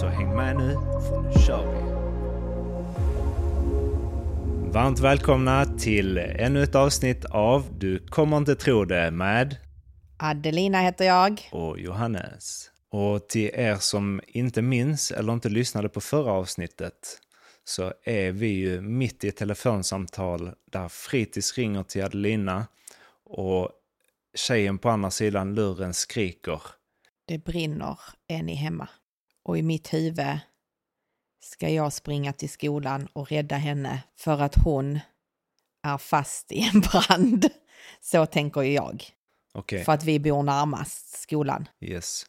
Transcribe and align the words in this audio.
Så 0.00 0.06
häng 0.06 0.36
med 0.36 0.56
nu, 0.56 0.72
för 1.08 1.22
nu 1.22 1.32
kör 1.46 1.72
vi! 1.72 1.94
Varmt 4.72 4.98
välkomna 4.98 5.64
till 5.64 6.18
ännu 6.18 6.62
ett 6.62 6.74
avsnitt 6.74 7.24
av 7.24 7.64
Du 7.78 8.06
kommer 8.06 8.36
inte 8.36 8.54
tro 8.54 8.84
det 8.84 9.10
med 9.10 9.56
Adelina 10.18 10.78
heter 10.80 11.04
jag. 11.04 11.48
och 11.52 11.78
Johannes. 11.78 12.70
Och 12.90 13.28
till 13.28 13.50
er 13.54 13.76
som 13.76 14.20
inte 14.26 14.62
minns 14.62 15.10
eller 15.10 15.32
inte 15.32 15.48
lyssnade 15.48 15.88
på 15.88 16.00
förra 16.00 16.32
avsnittet 16.32 17.20
så 17.64 17.92
är 18.04 18.32
vi 18.32 18.48
ju 18.48 18.80
mitt 18.80 19.24
i 19.24 19.28
ett 19.28 19.36
telefonsamtal 19.36 20.52
där 20.72 20.88
Fritids 20.88 21.58
ringer 21.58 21.82
till 21.82 22.04
Adelina 22.04 22.66
och 23.24 23.70
tjejen 24.34 24.78
på 24.78 24.88
andra 24.88 25.10
sidan 25.10 25.54
luren 25.54 25.94
skriker. 25.94 26.60
Det 27.26 27.44
brinner, 27.44 27.98
är 28.28 28.42
ni 28.42 28.54
hemma? 28.54 28.88
Och 29.44 29.58
i 29.58 29.62
mitt 29.62 29.94
huvud 29.94 30.38
ska 31.40 31.68
jag 31.68 31.92
springa 31.92 32.32
till 32.32 32.50
skolan 32.50 33.08
och 33.12 33.30
rädda 33.30 33.56
henne 33.56 34.02
för 34.16 34.42
att 34.42 34.54
hon 34.54 34.98
är 35.82 35.98
fast 35.98 36.52
i 36.52 36.70
en 36.74 36.80
brand. 36.80 37.46
Så 38.00 38.26
tänker 38.26 38.62
jag. 38.62 39.04
Okej, 39.52 39.84
För 39.84 39.92
att 39.92 40.04
vi 40.04 40.20
bor 40.20 40.42
närmast 40.42 41.22
skolan. 41.22 41.68
yes. 41.80 42.26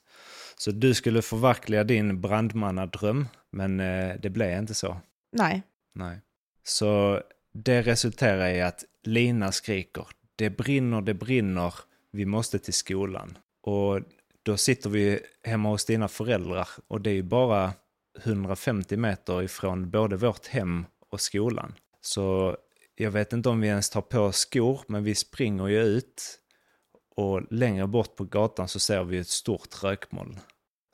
Så 0.58 0.72
du 0.72 0.94
skulle 0.94 1.22
förverkliga 1.22 1.84
din 1.84 2.22
brandmannadröm, 2.22 3.28
men 3.52 3.80
eh, 3.80 4.16
det 4.22 4.30
blev 4.30 4.60
inte 4.60 4.74
så. 4.74 4.98
Nej, 5.32 5.62
Nej. 5.94 6.22
Så 6.64 7.22
det 7.54 7.82
resulterar 7.82 8.50
i 8.50 8.62
att 8.62 8.84
Lina 9.04 9.52
skriker 9.52 10.08
det 10.36 10.50
brinner, 10.50 11.02
det 11.02 11.14
brinner, 11.14 11.74
vi 12.12 12.26
måste 12.26 12.60
till 12.60 12.74
skolan. 12.74 13.38
Och 13.62 14.02
då 14.46 14.58
sitter 14.58 14.90
vi 14.90 15.20
hemma 15.44 15.70
hos 15.70 15.86
dina 15.86 16.08
föräldrar 16.08 16.68
och 16.88 17.02
det 17.02 17.10
är 17.10 17.14
ju 17.14 17.24
bara 17.24 17.74
150 18.24 18.98
meter 18.98 19.44
ifrån 19.44 19.90
både 19.90 20.16
vårt 20.16 20.48
hem 20.48 20.86
och 21.10 21.22
skolan. 21.22 21.74
Så 22.02 22.58
jag 22.96 23.12
vet 23.12 23.34
inte 23.34 23.50
om 23.50 23.62
vi 23.62 23.68
ens 23.68 23.90
tar 23.90 24.02
på 24.02 24.32
skor, 24.32 24.82
men 24.88 25.04
vi 25.04 25.16
springer 25.16 25.68
ju 25.68 25.84
ut 25.84 26.40
och 27.16 27.54
längre 27.54 27.88
bort 27.88 28.16
på 28.16 28.24
gatan 28.24 28.68
så 28.68 28.80
ser 28.80 29.04
vi 29.04 29.18
ett 29.18 29.28
stort 29.28 29.84
rökmoln. 29.84 30.40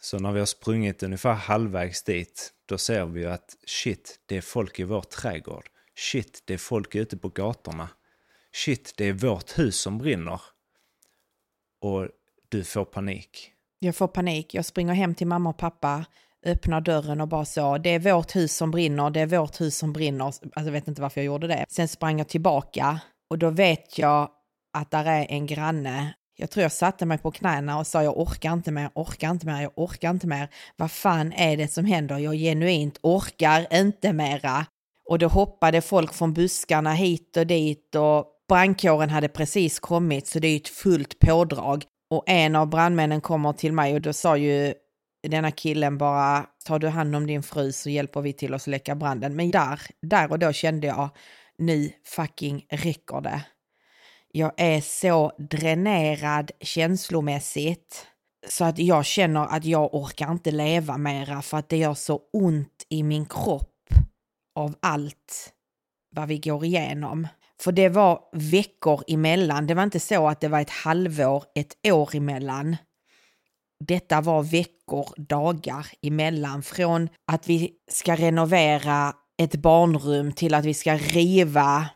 Så 0.01 0.19
när 0.19 0.31
vi 0.31 0.39
har 0.39 0.45
sprungit 0.45 1.03
ungefär 1.03 1.33
halvvägs 1.33 2.03
dit, 2.03 2.53
då 2.65 2.77
ser 2.77 3.05
vi 3.05 3.21
ju 3.21 3.27
att 3.27 3.57
shit, 3.65 4.19
det 4.25 4.37
är 4.37 4.41
folk 4.41 4.79
i 4.79 4.83
vår 4.83 5.01
trädgård. 5.01 5.69
Shit, 5.95 6.43
det 6.45 6.53
är 6.53 6.57
folk 6.57 6.95
ute 6.95 7.17
på 7.17 7.29
gatorna. 7.29 7.89
Shit, 8.53 8.93
det 8.97 9.05
är 9.05 9.13
vårt 9.13 9.59
hus 9.59 9.75
som 9.75 9.97
brinner. 9.97 10.41
Och 11.79 12.09
du 12.51 12.63
får 12.63 12.85
panik. 12.85 13.51
jag 13.79 13.95
får 13.95 14.07
panik. 14.07 14.53
Jag 14.53 14.65
springer 14.65 14.93
hem 14.93 15.15
till 15.15 15.27
mamma 15.27 15.49
och 15.49 15.57
pappa, 15.57 16.05
öppnar 16.45 16.81
dörren 16.81 17.21
och 17.21 17.27
bara 17.27 17.45
så, 17.45 17.77
det 17.77 17.89
är 17.89 17.99
vårt 17.99 18.35
hus 18.35 18.55
som 18.55 18.71
brinner, 18.71 19.09
det 19.09 19.19
är 19.19 19.25
vårt 19.25 19.61
hus 19.61 19.77
som 19.77 19.93
brinner. 19.93 20.25
Alltså 20.25 20.49
jag 20.53 20.71
vet 20.71 20.87
inte 20.87 21.01
varför 21.01 21.21
jag 21.21 21.25
gjorde 21.25 21.47
det. 21.47 21.65
Sen 21.69 21.87
sprang 21.87 22.17
jag 22.17 22.27
tillbaka 22.27 22.99
och 23.29 23.37
då 23.37 23.49
vet 23.49 23.97
jag 23.97 24.29
att 24.77 24.91
där 24.91 25.05
är 25.05 25.25
en 25.29 25.45
granne. 25.45 26.13
Jag 26.37 26.49
tror 26.49 26.61
jag 26.61 26.71
satte 26.71 27.05
mig 27.05 27.17
på 27.17 27.31
knäna 27.31 27.79
och 27.79 27.87
sa 27.87 28.03
jag 28.03 28.19
orkar 28.19 28.53
inte 28.53 28.71
mer, 28.71 28.89
orkar 28.95 29.31
inte 29.31 29.45
mer, 29.45 29.61
jag 29.61 29.71
orkar 29.75 30.09
inte 30.09 30.27
mer. 30.27 30.49
Vad 30.75 30.91
fan 30.91 31.33
är 31.33 31.57
det 31.57 31.67
som 31.67 31.85
händer? 31.85 32.17
Jag 32.17 32.35
genuint 32.35 32.99
orkar 33.01 33.67
inte 33.73 34.13
mera. 34.13 34.65
Och 35.09 35.19
då 35.19 35.27
hoppade 35.27 35.81
folk 35.81 36.13
från 36.13 36.33
buskarna 36.33 36.93
hit 36.93 37.37
och 37.37 37.47
dit 37.47 37.95
och 37.95 38.25
brandkåren 38.47 39.09
hade 39.09 39.27
precis 39.27 39.79
kommit 39.79 40.27
så 40.27 40.39
det 40.39 40.47
är 40.47 40.55
ett 40.55 40.67
fullt 40.67 41.19
pådrag. 41.19 41.85
Och 42.11 42.23
en 42.27 42.55
av 42.55 42.69
brandmännen 42.69 43.21
kommer 43.21 43.53
till 43.53 43.73
mig 43.73 43.93
och 43.93 44.01
då 44.01 44.13
sa 44.13 44.37
ju 44.37 44.73
denna 45.27 45.51
killen 45.51 45.97
bara 45.97 46.45
tar 46.65 46.79
du 46.79 46.87
hand 46.87 47.15
om 47.15 47.27
din 47.27 47.43
fru 47.43 47.71
så 47.71 47.89
hjälper 47.89 48.21
vi 48.21 48.33
till 48.33 48.53
att 48.53 48.61
släcka 48.61 48.95
branden. 48.95 49.35
Men 49.35 49.51
där, 49.51 49.81
där 50.01 50.31
och 50.31 50.39
då 50.39 50.53
kände 50.53 50.87
jag 50.87 51.09
nu 51.57 51.91
fucking 52.05 52.65
räcker 52.69 53.21
det. 53.21 53.41
Jag 54.31 54.51
är 54.57 54.81
så 54.81 55.31
dränerad 55.37 56.51
känslomässigt 56.59 58.07
så 58.47 58.65
att 58.65 58.79
jag 58.79 59.05
känner 59.05 59.45
att 59.45 59.65
jag 59.65 59.93
orkar 59.93 60.31
inte 60.31 60.51
leva 60.51 60.97
mera 60.97 61.41
för 61.41 61.57
att 61.57 61.69
det 61.69 61.77
gör 61.77 61.93
så 61.93 62.21
ont 62.33 62.85
i 62.89 63.03
min 63.03 63.25
kropp 63.25 63.93
av 64.55 64.75
allt 64.79 65.53
vad 66.15 66.27
vi 66.27 66.37
går 66.37 66.65
igenom. 66.65 67.27
För 67.61 67.71
det 67.71 67.89
var 67.89 68.19
veckor 68.33 69.03
emellan. 69.07 69.67
Det 69.67 69.73
var 69.73 69.83
inte 69.83 69.99
så 69.99 70.27
att 70.27 70.41
det 70.41 70.47
var 70.47 70.61
ett 70.61 70.69
halvår, 70.69 71.43
ett 71.55 71.91
år 71.91 72.15
emellan. 72.15 72.77
Detta 73.87 74.21
var 74.21 74.43
veckor, 74.43 75.09
dagar 75.17 75.87
emellan. 76.01 76.63
Från 76.63 77.09
att 77.31 77.49
vi 77.49 77.71
ska 77.91 78.15
renovera 78.15 79.13
ett 79.41 79.55
barnrum 79.55 80.33
till 80.33 80.53
att 80.53 80.65
vi 80.65 80.73
ska 80.73 80.97
riva 80.97 81.89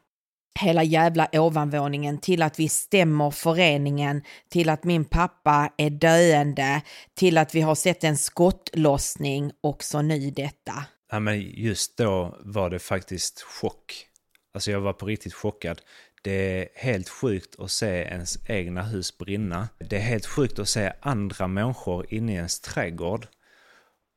hela 0.59 0.83
jävla 0.83 1.27
ovanvåningen 1.33 2.17
till 2.17 2.41
att 2.41 2.59
vi 2.59 2.69
stämmer 2.69 3.31
föreningen, 3.31 4.21
till 4.49 4.69
att 4.69 4.83
min 4.83 5.05
pappa 5.05 5.69
är 5.77 5.89
döende, 5.89 6.81
till 7.13 7.37
att 7.37 7.55
vi 7.55 7.61
har 7.61 7.75
sett 7.75 8.03
en 8.03 8.17
skottlossning 8.17 9.51
och 9.63 9.83
så 9.83 10.01
nu 10.01 10.31
detta. 10.31 10.85
Ja, 11.11 11.19
men 11.19 11.41
just 11.41 11.97
då 11.97 12.37
var 12.39 12.69
det 12.69 12.79
faktiskt 12.79 13.41
chock. 13.41 14.07
Alltså 14.55 14.71
jag 14.71 14.81
var 14.81 14.93
på 14.93 15.05
riktigt 15.05 15.33
chockad. 15.33 15.81
Det 16.21 16.31
är 16.31 16.67
helt 16.75 17.09
sjukt 17.09 17.59
att 17.59 17.71
se 17.71 17.87
ens 17.87 18.37
egna 18.49 18.83
hus 18.83 19.17
brinna. 19.17 19.69
Det 19.77 19.95
är 19.95 20.01
helt 20.01 20.25
sjukt 20.25 20.59
att 20.59 20.69
se 20.69 20.93
andra 21.01 21.47
människor 21.47 22.05
inne 22.13 22.31
i 22.33 22.35
ens 22.35 22.59
trädgård. 22.59 23.27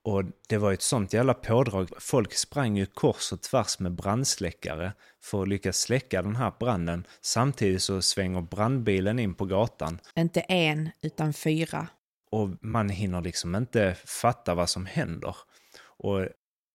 Och 0.04 0.24
det 0.48 0.56
var 0.58 0.72
ett 0.72 0.82
sånt 0.82 1.12
jävla 1.12 1.34
pådrag. 1.34 1.88
Folk 1.98 2.34
sprang 2.34 2.76
ju 2.76 2.86
kors 2.86 3.32
och 3.32 3.42
tvärs 3.42 3.78
med 3.78 3.92
brandsläckare 3.92 4.92
för 5.22 5.42
att 5.42 5.48
lyckas 5.48 5.80
släcka 5.80 6.22
den 6.22 6.36
här 6.36 6.52
branden. 6.60 7.06
Samtidigt 7.20 7.82
så 7.82 8.02
svänger 8.02 8.40
brandbilen 8.40 9.18
in 9.18 9.34
på 9.34 9.44
gatan 9.44 9.98
Inte 10.14 10.40
en, 10.40 10.90
utan 11.02 11.32
fyra. 11.32 11.88
och 12.30 12.48
man 12.60 12.88
hinner 12.88 13.20
liksom 13.20 13.54
inte 13.54 13.96
fatta 14.04 14.54
vad 14.54 14.70
som 14.70 14.86
händer. 14.86 15.36
Och 15.80 16.26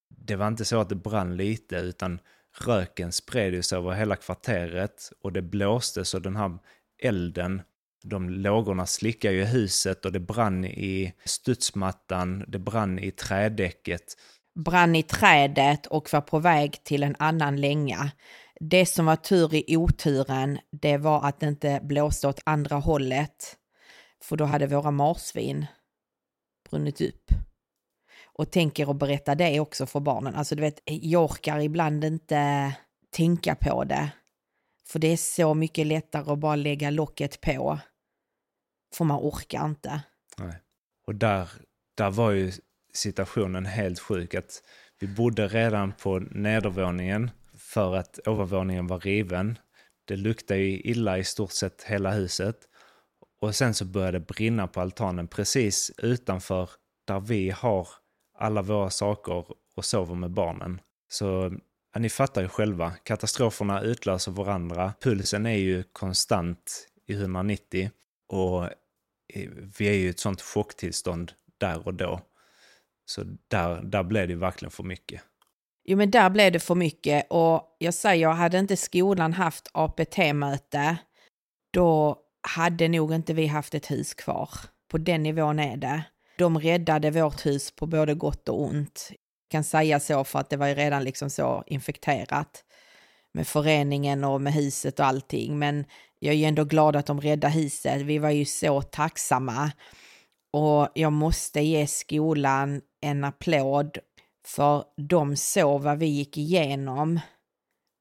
det 0.09 0.35
var 0.35 0.47
inte 0.47 0.65
så 0.65 0.79
att 0.79 0.89
det 0.89 0.95
brann 0.95 1.37
lite 1.37 1.75
utan 1.75 2.19
röken 2.61 3.11
spred 3.11 3.65
sig 3.65 3.77
över 3.77 3.91
hela 3.91 4.15
kvarteret 4.15 5.11
och 5.21 5.33
det 5.33 5.41
blåste 5.41 6.05
så 6.05 6.19
den 6.19 6.35
här 6.35 6.59
elden, 7.03 7.61
de 8.03 8.29
lågorna 8.29 8.85
slickade 8.85 9.33
ju 9.33 9.43
huset 9.43 10.05
och 10.05 10.11
det 10.11 10.19
brann 10.19 10.65
i 10.65 11.13
studsmattan, 11.25 12.45
det 12.47 12.59
brann 12.59 12.99
i 12.99 13.11
trädäcket. 13.11 14.03
brann 14.55 14.95
i 14.95 15.03
trädet 15.03 15.85
och 15.85 16.13
var 16.13 16.21
på 16.21 16.39
väg 16.39 16.83
till 16.83 17.03
en 17.03 17.15
annan 17.19 17.61
länga. 17.61 18.11
Det 18.59 18.85
som 18.85 19.05
var 19.05 19.15
tur 19.15 19.55
i 19.55 19.77
oturen, 19.77 20.59
det 20.71 20.97
var 20.97 21.25
att 21.27 21.39
det 21.39 21.47
inte 21.47 21.79
blåste 21.83 22.27
åt 22.27 22.39
andra 22.45 22.75
hållet. 22.75 23.57
För 24.23 24.35
då 24.35 24.45
hade 24.45 24.67
våra 24.67 24.91
marsvin 24.91 25.65
brunnit 26.69 27.01
upp. 27.01 27.31
Och 28.33 28.51
tänker 28.51 28.91
att 28.91 28.97
berätta 28.97 29.35
det 29.35 29.59
också 29.59 29.85
för 29.85 29.99
barnen. 29.99 30.35
Alltså 30.35 30.55
du 30.55 30.61
vet, 30.61 30.79
jag 30.85 31.23
orkar 31.23 31.59
ibland 31.59 32.03
inte 32.03 32.73
tänka 33.11 33.55
på 33.55 33.83
det. 33.83 34.09
För 34.87 34.99
det 34.99 35.07
är 35.07 35.17
så 35.17 35.53
mycket 35.53 35.87
lättare 35.87 36.31
att 36.31 36.39
bara 36.39 36.55
lägga 36.55 36.89
locket 36.89 37.41
på. 37.41 37.79
För 38.95 39.05
man 39.05 39.19
orkar 39.19 39.65
inte. 39.65 40.01
Nej. 40.37 40.55
Och 41.07 41.15
där, 41.15 41.49
där 41.97 42.11
var 42.11 42.31
ju 42.31 42.51
situationen 42.93 43.65
helt 43.65 43.99
sjuk. 43.99 44.33
Att 44.33 44.61
vi 44.99 45.07
bodde 45.07 45.47
redan 45.47 45.91
på 45.91 46.19
nedervåningen 46.19 47.31
för 47.57 47.95
att 47.95 48.19
övervåningen 48.25 48.87
var 48.87 48.99
riven. 48.99 49.57
Det 50.05 50.15
luktade 50.15 50.59
ju 50.59 50.79
illa 50.79 51.17
i 51.17 51.23
stort 51.23 51.51
sett 51.51 51.83
hela 51.83 52.11
huset. 52.11 52.55
Och 53.41 53.55
sen 53.55 53.73
så 53.73 53.85
började 53.85 54.19
det 54.19 54.25
brinna 54.25 54.67
på 54.67 54.81
altanen 54.81 55.27
precis 55.27 55.91
utanför 55.97 56.69
där 57.07 57.19
vi 57.19 57.49
har 57.49 57.87
alla 58.43 58.61
våra 58.61 58.89
saker 58.89 59.45
och 59.75 59.85
sover 59.85 60.15
med 60.15 60.31
barnen. 60.31 60.81
Så 61.11 61.57
ja, 61.93 61.99
ni 61.99 62.09
fattar 62.09 62.41
ju 62.41 62.47
själva, 62.47 62.91
katastroferna 62.91 63.81
utlöser 63.81 64.31
varandra. 64.31 64.93
Pulsen 65.01 65.45
är 65.45 65.57
ju 65.57 65.83
konstant 65.83 66.87
i 67.07 67.13
190 67.13 67.89
och 68.27 68.69
vi 69.77 69.87
är 69.87 69.93
ju 69.93 70.05
i 70.05 70.07
ett 70.07 70.19
sånt 70.19 70.41
chocktillstånd 70.41 71.31
där 71.57 71.87
och 71.87 71.93
då. 71.93 72.21
Så 73.05 73.23
där, 73.47 73.81
där 73.81 74.03
blev 74.03 74.27
det 74.27 74.35
verkligen 74.35 74.71
för 74.71 74.83
mycket. 74.83 75.21
Jo, 75.83 75.97
men 75.97 76.11
där 76.11 76.29
blev 76.29 76.51
det 76.51 76.59
för 76.59 76.75
mycket 76.75 77.27
och 77.29 77.75
jag 77.77 77.93
säger, 77.93 78.29
hade 78.29 78.59
inte 78.59 78.77
skolan 78.77 79.33
haft 79.33 79.69
APT-möte, 79.73 80.97
då 81.73 82.19
hade 82.41 82.87
nog 82.87 83.13
inte 83.13 83.33
vi 83.33 83.47
haft 83.47 83.73
ett 83.73 83.91
hus 83.91 84.13
kvar. 84.13 84.49
På 84.91 84.97
den 84.97 85.23
nivån 85.23 85.59
är 85.59 85.77
det. 85.77 86.03
De 86.37 86.59
räddade 86.59 87.11
vårt 87.11 87.45
hus 87.45 87.71
på 87.71 87.85
både 87.85 88.13
gott 88.13 88.49
och 88.49 88.61
ont. 88.61 89.09
Jag 89.11 89.51
kan 89.51 89.63
säga 89.63 89.99
så 89.99 90.23
för 90.23 90.39
att 90.39 90.49
det 90.49 90.57
var 90.57 90.67
ju 90.67 90.73
redan 90.73 91.03
liksom 91.03 91.29
så 91.29 91.63
infekterat 91.67 92.63
med 93.33 93.47
föreningen 93.47 94.23
och 94.23 94.41
med 94.41 94.53
huset 94.53 94.99
och 94.99 95.05
allting. 95.05 95.59
Men 95.59 95.85
jag 96.19 96.33
är 96.33 96.37
ju 96.37 96.45
ändå 96.45 96.63
glad 96.63 96.95
att 96.95 97.05
de 97.05 97.21
räddade 97.21 97.53
huset. 97.53 98.01
Vi 98.01 98.17
var 98.17 98.29
ju 98.29 98.45
så 98.45 98.81
tacksamma. 98.81 99.71
Och 100.53 100.87
jag 100.93 101.13
måste 101.13 101.61
ge 101.61 101.87
skolan 101.87 102.81
en 103.01 103.23
applåd 103.23 103.97
för 104.45 104.83
de 104.97 105.35
såg 105.35 105.81
vad 105.81 105.97
vi 105.97 106.05
gick 106.05 106.37
igenom 106.37 107.19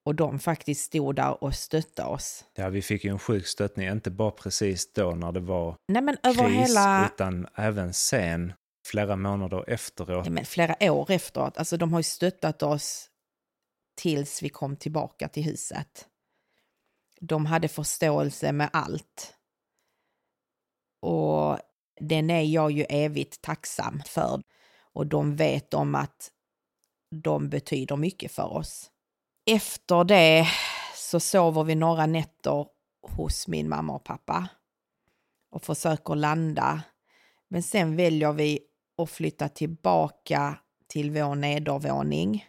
och 0.04 0.14
de 0.14 0.38
faktiskt 0.38 0.84
stod 0.84 1.16
där 1.16 1.44
och 1.44 1.54
stöttade 1.54 2.08
oss. 2.08 2.44
Ja, 2.54 2.68
vi 2.68 2.82
fick 2.82 3.04
ju 3.04 3.10
en 3.10 3.18
sjuk 3.18 3.46
stöttning, 3.46 3.88
inte 3.88 4.10
bara 4.10 4.30
precis 4.30 4.92
då 4.92 5.10
när 5.10 5.32
det 5.32 5.40
var 5.40 5.76
Nej, 5.88 6.02
men 6.02 6.16
över 6.22 6.48
kris, 6.48 6.68
hela... 6.68 7.06
utan 7.14 7.46
även 7.54 7.92
sen, 7.92 8.52
flera 8.86 9.16
månader 9.16 9.70
efteråt. 9.70 10.26
Ja, 10.26 10.32
men 10.32 10.44
flera 10.44 10.92
år 10.92 11.10
efteråt. 11.10 11.58
Alltså 11.58 11.76
de 11.76 11.92
har 11.92 12.00
ju 12.00 12.04
stöttat 12.04 12.62
oss 12.62 13.08
tills 13.94 14.42
vi 14.42 14.48
kom 14.48 14.76
tillbaka 14.76 15.28
till 15.28 15.44
huset. 15.44 16.08
De 17.20 17.46
hade 17.46 17.68
förståelse 17.68 18.52
med 18.52 18.70
allt. 18.72 19.34
Och 21.02 21.58
den 22.00 22.30
är 22.30 22.42
jag 22.42 22.70
ju 22.70 22.84
evigt 22.88 23.42
tacksam 23.42 24.02
för. 24.06 24.42
Och 24.94 25.06
de 25.06 25.36
vet 25.36 25.74
om 25.74 25.94
att 25.94 26.30
de 27.14 27.48
betyder 27.48 27.96
mycket 27.96 28.32
för 28.32 28.52
oss. 28.52 28.91
Efter 29.46 30.04
det 30.04 30.46
så 30.96 31.20
sover 31.20 31.64
vi 31.64 31.74
några 31.74 32.06
nätter 32.06 32.66
hos 33.16 33.48
min 33.48 33.68
mamma 33.68 33.94
och 33.94 34.04
pappa 34.04 34.48
och 35.50 35.62
försöker 35.62 36.14
landa. 36.14 36.82
Men 37.48 37.62
sen 37.62 37.96
väljer 37.96 38.32
vi 38.32 38.60
att 39.02 39.10
flytta 39.10 39.48
tillbaka 39.48 40.58
till 40.88 41.10
vår 41.10 41.34
nedervåning. 41.34 42.46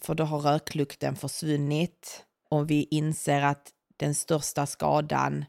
För 0.00 0.14
då 0.14 0.24
har 0.24 0.40
röklukten 0.40 1.16
försvunnit 1.16 2.24
och 2.50 2.70
vi 2.70 2.88
inser 2.90 3.42
att 3.42 3.70
den 3.96 4.14
största 4.14 4.66
skadan 4.66 5.44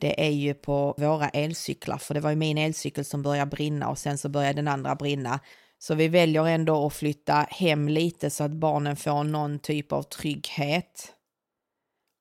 det 0.00 0.26
är 0.26 0.30
ju 0.30 0.54
på 0.54 0.94
våra 0.98 1.28
elcyklar, 1.28 1.98
för 1.98 2.14
det 2.14 2.20
var 2.20 2.30
ju 2.30 2.36
min 2.36 2.58
elcykel 2.58 3.04
som 3.04 3.22
började 3.22 3.50
brinna 3.50 3.88
och 3.88 3.98
sen 3.98 4.18
så 4.18 4.28
började 4.28 4.54
den 4.54 4.68
andra 4.68 4.94
brinna. 4.94 5.40
Så 5.82 5.94
vi 5.94 6.08
väljer 6.08 6.46
ändå 6.46 6.86
att 6.86 6.94
flytta 6.94 7.46
hem 7.50 7.88
lite 7.88 8.30
så 8.30 8.44
att 8.44 8.50
barnen 8.50 8.96
får 8.96 9.24
någon 9.24 9.58
typ 9.58 9.92
av 9.92 10.02
trygghet 10.02 11.14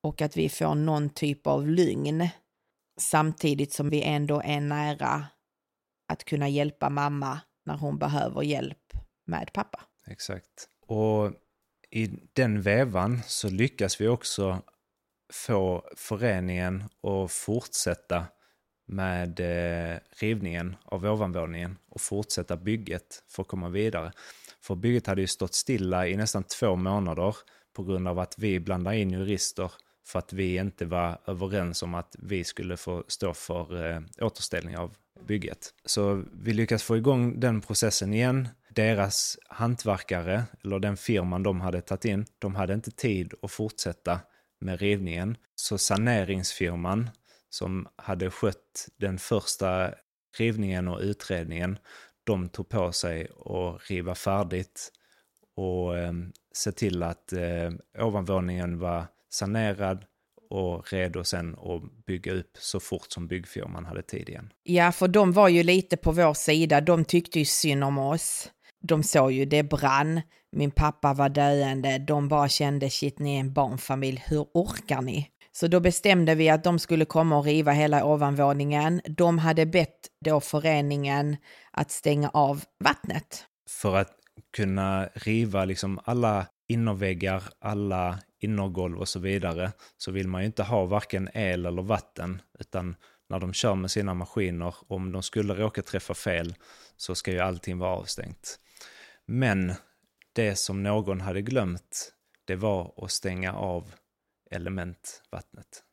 och 0.03 0.21
att 0.21 0.37
vi 0.37 0.49
får 0.49 0.75
någon 0.75 1.09
typ 1.09 1.47
av 1.47 1.67
lugn 1.67 2.29
samtidigt 2.99 3.73
som 3.73 3.89
vi 3.89 4.03
ändå 4.03 4.41
är 4.45 4.61
nära 4.61 5.27
att 6.11 6.23
kunna 6.23 6.49
hjälpa 6.49 6.89
mamma 6.89 7.39
när 7.65 7.77
hon 7.77 7.97
behöver 7.97 8.41
hjälp 8.41 8.93
med 9.25 9.49
pappa. 9.53 9.81
Exakt. 10.07 10.69
Och 10.87 11.31
i 11.89 12.09
den 12.33 12.61
vevan 12.61 13.21
så 13.25 13.49
lyckas 13.49 14.01
vi 14.01 14.07
också 14.07 14.61
få 15.33 15.89
föreningen 15.97 16.83
att 17.03 17.31
fortsätta 17.31 18.25
med 18.89 19.39
eh, 19.39 19.97
rivningen 20.19 20.75
av 20.85 21.05
ovanvåningen 21.05 21.77
och 21.89 22.01
fortsätta 22.01 22.55
bygget 22.55 23.23
för 23.27 23.43
att 23.43 23.47
komma 23.47 23.69
vidare. 23.69 24.11
För 24.61 24.75
bygget 24.75 25.07
hade 25.07 25.21
ju 25.21 25.27
stått 25.27 25.53
stilla 25.53 26.07
i 26.07 26.17
nästan 26.17 26.43
två 26.43 26.75
månader 26.75 27.35
på 27.75 27.83
grund 27.83 28.07
av 28.07 28.19
att 28.19 28.35
vi 28.37 28.59
blandade 28.59 28.97
in 28.97 29.11
jurister 29.11 29.71
för 30.07 30.19
att 30.19 30.33
vi 30.33 30.55
inte 30.55 30.85
var 30.85 31.17
överens 31.27 31.83
om 31.83 31.95
att 31.95 32.15
vi 32.19 32.43
skulle 32.43 32.77
få 32.77 33.03
stå 33.07 33.33
för 33.33 33.91
eh, 33.91 34.01
återställning 34.19 34.77
av 34.77 34.95
bygget. 35.27 35.73
Så 35.85 36.23
vi 36.33 36.53
lyckas 36.53 36.83
få 36.83 36.97
igång 36.97 37.39
den 37.39 37.61
processen 37.61 38.13
igen. 38.13 38.47
Deras 38.69 39.37
hantverkare, 39.49 40.43
eller 40.63 40.79
den 40.79 40.97
firman 40.97 41.43
de 41.43 41.61
hade 41.61 41.81
tagit 41.81 42.05
in, 42.05 42.25
de 42.39 42.55
hade 42.55 42.73
inte 42.73 42.91
tid 42.91 43.33
att 43.41 43.51
fortsätta 43.51 44.19
med 44.61 44.79
rivningen. 44.79 45.37
Så 45.55 45.77
saneringsfirman 45.77 47.09
som 47.49 47.87
hade 47.95 48.31
skött 48.31 48.87
den 48.97 49.17
första 49.17 49.93
rivningen 50.37 50.87
och 50.87 50.99
utredningen, 50.99 51.77
de 52.23 52.49
tog 52.49 52.69
på 52.69 52.91
sig 52.91 53.27
att 53.45 53.89
riva 53.89 54.15
färdigt 54.15 54.91
och 55.55 55.97
eh, 55.97 56.13
se 56.53 56.71
till 56.71 57.03
att 57.03 57.33
eh, 57.33 58.05
ovanvåningen 58.05 58.79
var 58.79 59.05
sanerad 59.29 60.05
och 60.49 60.93
redo 60.93 61.23
sen 61.23 61.55
att 61.55 62.05
bygga 62.05 62.33
upp 62.33 62.57
så 62.57 62.79
fort 62.79 63.11
som 63.11 63.27
byggfirman 63.27 63.85
hade 63.85 64.01
tid 64.01 64.29
igen. 64.29 64.53
Ja, 64.63 64.91
för 64.91 65.07
de 65.07 65.31
var 65.31 65.49
ju 65.49 65.63
lite 65.63 65.97
på 65.97 66.11
vår 66.11 66.33
sida. 66.33 66.81
De 66.81 67.05
tyckte 67.05 67.39
ju 67.39 67.45
synd 67.45 67.83
om 67.83 67.97
oss. 67.97 68.51
De 68.81 69.03
såg 69.03 69.31
ju 69.31 69.45
det 69.45 69.63
brann. 69.63 70.21
Min 70.51 70.71
pappa 70.71 71.13
var 71.13 71.29
döende. 71.29 71.97
De 71.97 72.27
bara 72.27 72.49
kände 72.49 72.89
shit, 72.89 73.19
ni 73.19 73.35
är 73.35 73.39
en 73.39 73.53
barnfamilj. 73.53 74.23
Hur 74.27 74.45
orkar 74.53 75.01
ni? 75.01 75.29
Så 75.51 75.67
då 75.67 75.79
bestämde 75.79 76.35
vi 76.35 76.49
att 76.49 76.63
de 76.63 76.79
skulle 76.79 77.05
komma 77.05 77.37
och 77.37 77.45
riva 77.45 77.71
hela 77.71 78.05
ovanvåningen. 78.05 79.01
De 79.05 79.37
hade 79.37 79.65
bett 79.65 80.07
då 80.25 80.39
föreningen 80.39 81.37
att 81.71 81.91
stänga 81.91 82.29
av 82.29 82.63
vattnet. 82.83 83.45
För 83.69 83.95
att 83.95 84.11
kunna 84.57 85.09
riva 85.13 85.65
liksom 85.65 85.99
alla 86.03 86.45
innerväggar, 86.67 87.43
alla 87.59 88.19
innergolv 88.39 88.99
och 88.99 89.07
så 89.07 89.19
vidare 89.19 89.71
så 89.97 90.11
vill 90.11 90.27
man 90.27 90.41
ju 90.41 90.45
inte 90.45 90.63
ha 90.63 90.85
varken 90.85 91.29
el 91.33 91.65
eller 91.65 91.81
vatten 91.81 92.41
utan 92.59 92.95
när 93.29 93.39
de 93.39 93.53
kör 93.53 93.75
med 93.75 93.91
sina 93.91 94.13
maskiner, 94.13 94.75
om 94.87 95.11
de 95.11 95.23
skulle 95.23 95.53
råka 95.53 95.81
träffa 95.81 96.13
fel 96.13 96.55
så 96.97 97.15
ska 97.15 97.31
ju 97.31 97.39
allting 97.39 97.77
vara 97.77 97.95
avstängt. 97.95 98.59
Men 99.25 99.73
det 100.33 100.55
som 100.55 100.83
någon 100.83 101.21
hade 101.21 101.41
glömt, 101.41 102.13
det 102.45 102.55
var 102.55 102.93
att 102.97 103.11
stänga 103.11 103.53
av 103.53 103.91
element 104.51 105.21
vattnet. 105.31 105.83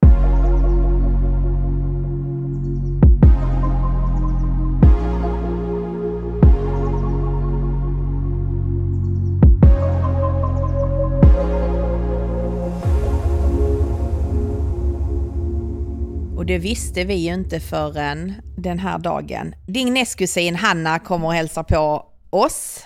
Och 16.37 16.47
det 16.47 16.59
visste 16.59 17.05
vi 17.05 17.15
ju 17.15 17.35
inte 17.35 17.61
förrän 17.61 18.35
den 18.57 18.79
här 18.79 18.99
dagen. 18.99 19.55
Din 19.67 19.95
nästkusin 19.95 20.57
Hanna 20.57 20.99
kommer 20.99 21.27
och 21.27 21.35
hälsar 21.35 21.63
på 21.63 22.07
oss. 22.31 22.85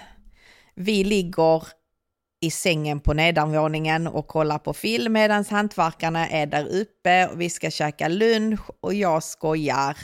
Vi 0.75 1.05
ligger 1.05 1.63
i 2.41 2.51
sängen 2.51 3.01
på 3.01 3.13
nedanvåningen 3.13 4.07
och 4.07 4.27
kollar 4.27 4.59
på 4.59 4.73
film 4.73 5.13
medan 5.13 5.45
hantverkarna 5.45 6.29
är 6.29 6.47
där 6.47 6.67
uppe 6.67 7.29
och 7.29 7.41
vi 7.41 7.51
ska 7.51 7.71
käka 7.71 8.09
lunch 8.09 8.61
och 8.81 8.95
jag 8.95 9.23
skojar. 9.23 9.97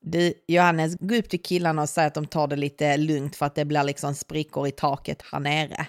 Du, 0.00 0.34
Johannes, 0.48 0.96
gå 1.00 1.14
upp 1.14 1.28
till 1.28 1.42
killarna 1.42 1.82
och 1.82 1.88
säg 1.88 2.06
att 2.06 2.14
de 2.14 2.26
tar 2.26 2.46
det 2.46 2.56
lite 2.56 2.96
lugnt 2.96 3.36
för 3.36 3.46
att 3.46 3.54
det 3.54 3.64
blir 3.64 3.82
liksom 3.82 4.14
sprickor 4.14 4.66
i 4.68 4.70
taket 4.70 5.22
här 5.32 5.40
nere. 5.40 5.86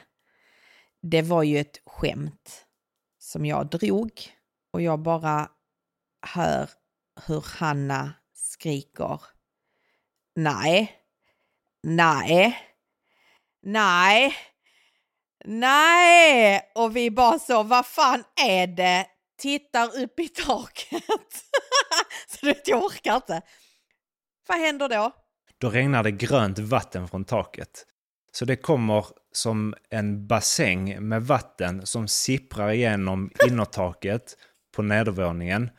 Det 1.02 1.22
var 1.22 1.44
ju 1.44 1.60
ett 1.60 1.82
skämt 1.86 2.66
som 3.20 3.46
jag 3.46 3.70
drog 3.70 4.12
och 4.74 4.82
jag 4.82 5.00
bara 5.00 5.50
hör 6.22 6.70
hur 7.28 7.46
Hanna 7.48 8.14
skriker. 8.34 9.22
Nej, 10.36 10.92
nej, 11.84 12.58
nej, 13.62 14.36
nej. 15.48 16.62
Och 16.76 16.96
vi 16.96 17.12
bara 17.12 17.40
så, 17.40 17.64
vad 17.64 17.86
fan 17.86 18.24
är 18.46 18.68
det? 18.68 19.06
Tittar 19.40 20.04
upp 20.04 20.20
i 20.20 20.28
taket. 20.28 21.04
så 22.28 22.38
du 22.42 22.48
vet, 22.48 22.68
jag 22.68 22.84
orkar 22.84 23.16
inte. 23.16 23.42
Vad 24.48 24.60
händer 24.60 24.90
då? 24.90 25.12
Då 25.58 25.70
regnar 25.70 26.04
det 26.04 26.12
grönt 26.12 26.60
vatten 26.60 27.08
från 27.08 27.26
taket. 27.26 27.86
Så 28.32 28.46
det 28.46 28.56
kommer 28.56 29.06
som 29.32 29.76
en 29.90 30.28
bassäng 30.28 31.08
med 31.08 31.24
vatten 31.24 31.86
som 31.86 32.08
sipprar 32.08 32.72
igenom 32.72 33.32
innertaket 33.48 34.38
på 34.76 34.82
nedervåningen 34.82 35.70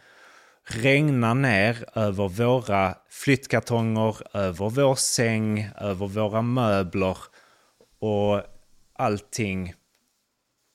regnar 0.68 1.34
ner 1.34 1.84
över 1.94 2.28
våra 2.28 2.94
flyttkartonger, 3.10 4.36
över 4.36 4.70
vår 4.70 4.94
säng, 4.94 5.70
över 5.80 6.06
våra 6.06 6.42
möbler 6.42 7.18
och 8.00 8.42
allting 8.98 9.74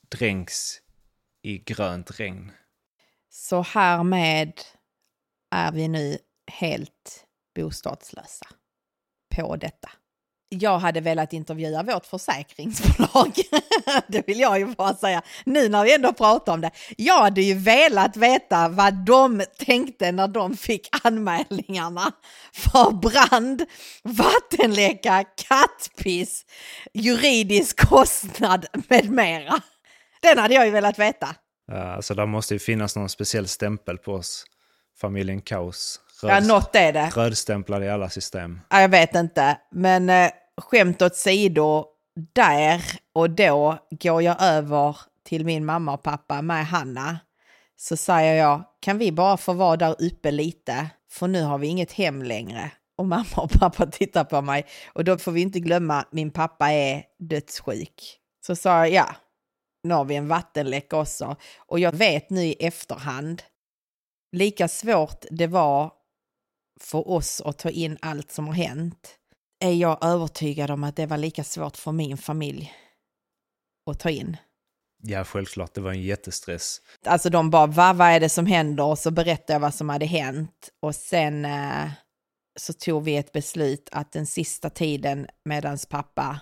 dränks 0.10 0.82
i 1.42 1.58
grönt 1.58 2.20
regn. 2.20 2.52
Så 3.30 3.62
härmed 3.62 4.62
är 5.52 5.72
vi 5.72 5.88
nu 5.88 6.18
helt 6.48 7.26
bostadslösa 7.56 8.48
på 9.36 9.56
detta 9.56 9.90
jag 10.54 10.80
hade 10.80 11.00
velat 11.02 11.34
intervjua 11.34 11.84
vårt 11.84 12.06
försäkringsbolag. 12.06 13.34
det 14.08 14.28
vill 14.28 14.40
jag 14.40 14.60
ju 14.60 14.66
bara 14.66 14.96
säga, 14.96 15.22
nu 15.46 15.70
när 15.70 15.84
vi 15.84 15.94
ändå 15.94 16.14
pratar 16.14 16.54
om 16.54 16.62
det. 16.62 16.72
Jag 16.98 17.22
hade 17.22 17.42
ju 17.42 17.54
velat 17.54 18.18
veta 18.18 18.70
vad 18.70 18.94
de 18.94 19.44
tänkte 19.58 20.12
när 20.12 20.28
de 20.28 20.58
fick 20.58 20.90
anmälningarna 21.04 22.12
för 22.54 22.92
brand, 22.92 23.64
vattenläcka, 24.04 25.24
kattpiss, 25.48 26.46
juridisk 26.94 27.88
kostnad 27.88 28.66
med 28.90 29.10
mera. 29.10 29.62
Den 30.22 30.38
hade 30.38 30.54
jag 30.54 30.66
ju 30.66 30.72
velat 30.72 31.00
veta. 31.00 31.36
Ja, 31.68 31.96
alltså 31.96 32.14
där 32.14 32.26
måste 32.26 32.54
ju 32.54 32.60
finnas 32.60 32.96
någon 32.96 33.10
speciell 33.10 33.48
stämpel 33.48 33.98
på 33.98 34.14
oss. 34.14 34.46
Familjen 35.02 35.42
Kaos. 35.42 36.00
Ja, 36.22 36.40
något 36.40 36.76
är 36.76 36.94
det. 36.94 37.12
Rödstämplade 37.16 37.86
i 37.86 37.90
alla 37.90 38.10
system. 38.10 38.60
Ja, 38.70 38.82
jag 38.82 38.90
vet 38.90 39.16
inte, 39.16 39.58
men 39.72 40.10
eh, 40.10 40.32
skämt 40.62 41.02
åsido, 41.02 41.86
där 42.34 42.82
och 43.14 43.30
då 43.30 43.78
går 43.92 44.22
jag 44.22 44.42
över 44.42 44.98
till 45.24 45.46
min 45.46 45.66
mamma 45.66 45.94
och 45.94 46.04
pappa 46.04 46.42
med 46.42 46.68
Hanna. 46.68 47.20
Så 47.76 47.98
säger 47.98 48.34
jag, 48.34 48.64
kan 48.80 48.98
vi 48.98 49.12
bara 49.12 49.38
få 49.38 49.54
vara 49.54 49.78
där 49.78 49.96
uppe 50.00 50.32
lite? 50.32 50.90
För 51.12 51.28
nu 51.28 51.44
har 51.44 51.58
vi 51.58 51.68
inget 51.68 51.92
hem 51.92 52.24
längre. 52.24 52.72
Och 52.98 53.06
mamma 53.06 53.36
och 53.36 53.52
pappa 53.52 53.86
tittar 53.86 54.24
på 54.24 54.42
mig. 54.42 54.66
Och 54.94 55.04
då 55.04 55.18
får 55.18 55.32
vi 55.32 55.42
inte 55.42 55.60
glömma, 55.60 56.06
min 56.12 56.32
pappa 56.32 56.72
är 56.72 57.04
dödssjuk. 57.20 58.20
Så 58.46 58.56
sa 58.56 58.70
jag, 58.70 58.92
ja, 58.92 59.16
nu 59.84 59.94
har 59.94 60.06
vi 60.06 60.16
en 60.16 60.28
vattenläcka 60.28 60.98
också. 60.98 61.36
Och 61.58 61.80
jag 61.80 61.92
vet 61.92 62.30
nu 62.30 62.46
i 62.46 62.54
efterhand, 62.54 63.44
lika 64.32 64.68
svårt 64.68 65.26
det 65.32 65.48
var 65.48 65.92
för 66.80 67.10
oss 67.10 67.42
att 67.42 67.60
ta 67.60 67.70
in 67.70 67.98
allt 68.02 68.32
som 68.32 68.48
har 68.48 68.54
hänt, 68.54 69.16
är 69.64 69.74
jag 69.74 69.98
övertygad 70.06 70.72
om 70.72 70.84
att 70.84 70.96
det 70.96 71.06
var 71.06 71.18
lika 71.18 71.44
svårt 71.44 71.78
för 71.78 71.92
min 71.92 72.18
familj 72.18 72.74
att 73.92 74.00
ta 74.00 74.10
in. 74.10 74.38
Ja, 75.04 75.24
självklart. 75.24 75.74
Det 75.74 75.82
var 75.82 75.92
en 75.92 76.02
jättestress. 76.02 76.82
Alltså 77.06 77.30
de 77.30 77.50
bara, 77.50 77.68
Va, 77.68 77.94
vad 77.94 78.08
är 78.08 78.20
det 78.20 78.30
som 78.30 78.46
händer? 78.46 78.84
Och 78.84 79.00
så 79.00 79.12
berättade 79.12 79.54
jag 79.54 79.60
vad 79.60 79.74
som 79.74 79.90
hade 79.90 80.06
hänt. 80.06 80.70
Och 80.80 80.96
sen 80.96 81.46
eh, 81.46 81.92
så 82.60 82.74
tog 82.74 83.04
vi 83.04 83.18
ett 83.18 83.32
beslut 83.32 83.90
att 83.92 84.12
den 84.12 84.26
sista 84.26 84.70
tiden 84.70 85.28
medans 85.46 85.86
pappa 85.86 86.40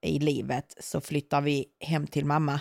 är 0.00 0.10
i 0.10 0.18
livet 0.18 0.76
så 0.80 1.00
flyttar 1.00 1.40
vi 1.40 1.66
hem 1.80 2.06
till 2.06 2.24
mamma 2.24 2.60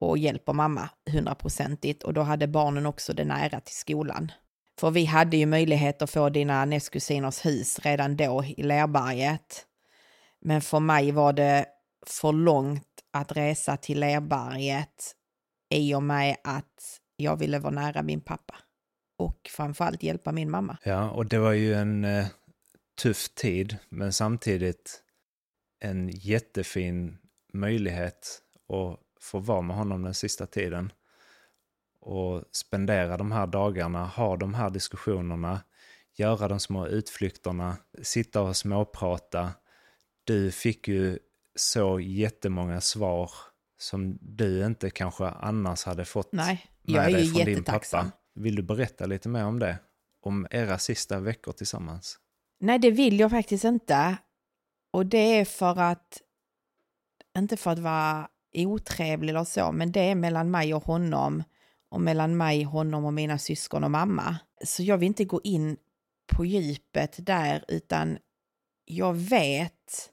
och 0.00 0.18
hjälper 0.18 0.52
mamma 0.52 0.88
hundraprocentigt. 1.10 2.02
Och 2.02 2.14
då 2.14 2.22
hade 2.22 2.48
barnen 2.48 2.86
också 2.86 3.12
det 3.12 3.24
nära 3.24 3.60
till 3.60 3.74
skolan. 3.76 4.32
För 4.80 4.90
vi 4.90 5.04
hade 5.04 5.36
ju 5.36 5.46
möjlighet 5.46 6.02
att 6.02 6.10
få 6.10 6.28
dina 6.28 6.64
nästkusiners 6.64 7.46
hus 7.46 7.78
redan 7.78 8.16
då 8.16 8.44
i 8.44 8.62
Lerberget. 8.62 9.66
Men 10.40 10.60
för 10.60 10.80
mig 10.80 11.12
var 11.12 11.32
det 11.32 11.66
för 12.06 12.32
långt 12.32 12.88
att 13.10 13.32
resa 13.36 13.76
till 13.76 14.00
Lerberget 14.00 15.14
i 15.70 15.94
och 15.94 16.02
med 16.02 16.36
att 16.44 17.00
jag 17.16 17.36
ville 17.36 17.58
vara 17.58 17.74
nära 17.74 18.02
min 18.02 18.20
pappa. 18.20 18.54
Och 19.18 19.50
framförallt 19.50 20.02
hjälpa 20.02 20.32
min 20.32 20.50
mamma. 20.50 20.78
Ja, 20.84 21.10
och 21.10 21.26
det 21.26 21.38
var 21.38 21.52
ju 21.52 21.74
en 21.74 22.04
eh, 22.04 22.26
tuff 23.02 23.28
tid, 23.34 23.76
men 23.88 24.12
samtidigt 24.12 25.02
en 25.80 26.08
jättefin 26.08 27.18
möjlighet 27.52 28.40
att 28.68 29.00
få 29.20 29.38
vara 29.38 29.62
med 29.62 29.76
honom 29.76 30.02
den 30.02 30.14
sista 30.14 30.46
tiden 30.46 30.92
och 32.04 32.44
spendera 32.52 33.16
de 33.16 33.32
här 33.32 33.46
dagarna, 33.46 34.06
ha 34.06 34.36
de 34.36 34.54
här 34.54 34.70
diskussionerna, 34.70 35.60
göra 36.16 36.48
de 36.48 36.60
små 36.60 36.86
utflykterna, 36.86 37.76
sitta 38.02 38.42
och 38.42 38.56
småprata. 38.56 39.52
Du 40.24 40.50
fick 40.50 40.88
ju 40.88 41.18
så 41.54 42.00
jättemånga 42.00 42.80
svar 42.80 43.30
som 43.78 44.18
du 44.20 44.66
inte 44.66 44.90
kanske 44.90 45.24
annars 45.24 45.84
hade 45.84 46.04
fått 46.04 46.32
Nej, 46.32 46.66
jag 46.82 47.02
med 47.02 47.08
är 47.08 47.12
dig 47.12 47.26
från 47.26 47.44
din 47.44 47.64
pappa. 47.64 48.12
Vill 48.34 48.56
du 48.56 48.62
berätta 48.62 49.06
lite 49.06 49.28
mer 49.28 49.44
om 49.44 49.58
det? 49.58 49.78
Om 50.20 50.46
era 50.50 50.78
sista 50.78 51.20
veckor 51.20 51.52
tillsammans? 51.52 52.18
Nej, 52.60 52.78
det 52.78 52.90
vill 52.90 53.20
jag 53.20 53.30
faktiskt 53.30 53.64
inte. 53.64 54.16
Och 54.92 55.06
det 55.06 55.38
är 55.38 55.44
för 55.44 55.80
att, 55.80 56.20
inte 57.38 57.56
för 57.56 57.70
att 57.70 57.78
vara 57.78 58.28
otrevlig 58.54 59.30
eller 59.30 59.44
så, 59.44 59.72
men 59.72 59.92
det 59.92 60.00
är 60.00 60.14
mellan 60.14 60.50
mig 60.50 60.74
och 60.74 60.84
honom 60.84 61.42
och 61.94 62.00
mellan 62.00 62.36
mig, 62.36 62.62
honom 62.62 63.04
och 63.04 63.12
mina 63.12 63.38
syskon 63.38 63.84
och 63.84 63.90
mamma. 63.90 64.36
Så 64.64 64.82
jag 64.82 64.98
vill 64.98 65.06
inte 65.06 65.24
gå 65.24 65.40
in 65.44 65.76
på 66.26 66.44
djupet 66.44 67.26
där, 67.26 67.64
utan 67.68 68.18
jag 68.84 69.14
vet 69.14 70.10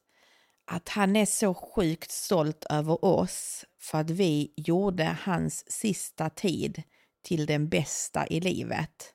att 0.65 0.89
han 0.89 1.15
är 1.15 1.25
så 1.25 1.53
sjukt 1.53 2.11
stolt 2.11 2.65
över 2.69 3.05
oss 3.05 3.65
för 3.79 3.97
att 3.97 4.09
vi 4.09 4.53
gjorde 4.57 5.17
hans 5.21 5.71
sista 5.71 6.29
tid 6.29 6.83
till 7.23 7.45
den 7.45 7.69
bästa 7.69 8.27
i 8.27 8.39
livet. 8.39 9.13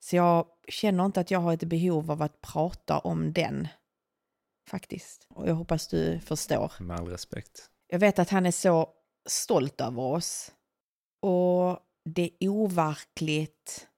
Så 0.00 0.16
jag 0.16 0.46
känner 0.68 1.06
inte 1.06 1.20
att 1.20 1.30
jag 1.30 1.40
har 1.40 1.52
ett 1.52 1.64
behov 1.64 2.10
av 2.10 2.22
att 2.22 2.40
prata 2.40 2.98
om 2.98 3.32
den, 3.32 3.68
faktiskt. 4.70 5.26
Och 5.28 5.48
jag 5.48 5.54
hoppas 5.54 5.88
du 5.88 6.20
förstår. 6.20 6.72
Med 6.80 6.96
all 6.96 7.08
respekt. 7.08 7.70
Jag 7.88 7.98
vet 7.98 8.18
att 8.18 8.30
han 8.30 8.46
är 8.46 8.50
så 8.50 8.88
stolt 9.28 9.80
över 9.80 10.02
oss. 10.02 10.52
Och 11.20 11.78
det 12.08 12.30
är 12.40 12.48
overkligt 12.48 13.88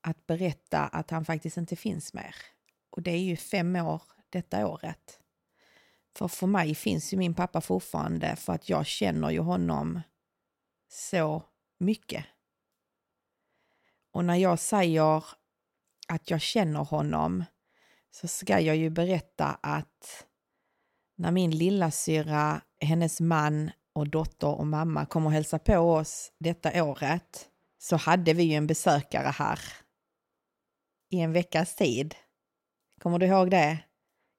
att 0.00 0.26
berätta 0.26 0.80
att 0.80 1.10
han 1.10 1.24
faktiskt 1.24 1.56
inte 1.56 1.76
finns 1.76 2.14
mer. 2.14 2.34
Och 2.90 3.02
det 3.02 3.10
är 3.10 3.18
ju 3.18 3.36
fem 3.36 3.76
år 3.76 4.02
detta 4.30 4.66
året. 4.66 5.20
För 6.16 6.28
för 6.28 6.46
mig 6.46 6.74
finns 6.74 7.12
ju 7.12 7.16
min 7.16 7.34
pappa 7.34 7.60
fortfarande 7.60 8.36
för 8.36 8.52
att 8.52 8.68
jag 8.68 8.86
känner 8.86 9.30
ju 9.30 9.38
honom 9.38 10.00
så 10.88 11.42
mycket. 11.78 12.24
Och 14.12 14.24
när 14.24 14.36
jag 14.36 14.58
säger 14.58 15.24
att 16.08 16.30
jag 16.30 16.40
känner 16.40 16.84
honom 16.84 17.44
så 18.10 18.28
ska 18.28 18.60
jag 18.60 18.76
ju 18.76 18.90
berätta 18.90 19.46
att 19.46 20.26
när 21.16 21.30
min 21.30 21.50
lilla 21.50 21.90
syra, 21.90 22.62
hennes 22.80 23.20
man 23.20 23.70
och 23.92 24.08
dotter 24.08 24.48
och 24.48 24.66
mamma 24.66 25.06
kom 25.06 25.26
och 25.26 25.32
hälsa 25.32 25.58
på 25.58 25.76
oss 25.76 26.32
detta 26.38 26.84
året 26.84 27.48
så 27.78 27.96
hade 27.96 28.32
vi 28.32 28.42
ju 28.42 28.54
en 28.54 28.66
besökare 28.66 29.28
här 29.28 29.60
i 31.10 31.20
en 31.20 31.32
veckas 31.32 31.74
tid. 31.74 32.14
Kommer 33.02 33.18
du 33.18 33.26
ihåg 33.26 33.50
det? 33.50 33.78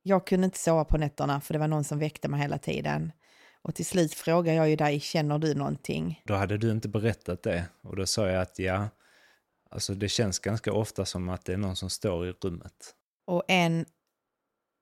Jag 0.03 0.27
kunde 0.27 0.45
inte 0.45 0.59
sova 0.59 0.85
på 0.85 0.97
nätterna 0.97 1.41
för 1.41 1.53
det 1.53 1.59
var 1.59 1.67
någon 1.67 1.83
som 1.83 1.99
väckte 1.99 2.27
mig 2.27 2.41
hela 2.41 2.57
tiden. 2.57 3.11
Och 3.61 3.75
till 3.75 3.85
slut 3.85 4.13
frågade 4.13 4.57
jag 4.57 4.69
ju 4.69 4.75
dig, 4.75 4.99
känner 4.99 5.39
du 5.39 5.55
någonting? 5.55 6.21
Då 6.25 6.33
hade 6.33 6.57
du 6.57 6.71
inte 6.71 6.89
berättat 6.89 7.43
det 7.43 7.65
och 7.81 7.95
då 7.95 8.05
sa 8.05 8.27
jag 8.27 8.41
att 8.41 8.59
ja, 8.59 8.89
alltså 9.69 9.93
det 9.93 10.09
känns 10.09 10.39
ganska 10.39 10.73
ofta 10.73 11.05
som 11.05 11.29
att 11.29 11.45
det 11.45 11.53
är 11.53 11.57
någon 11.57 11.75
som 11.75 11.89
står 11.89 12.27
i 12.27 12.31
rummet. 12.31 12.95
Och 13.25 13.43
en 13.47 13.85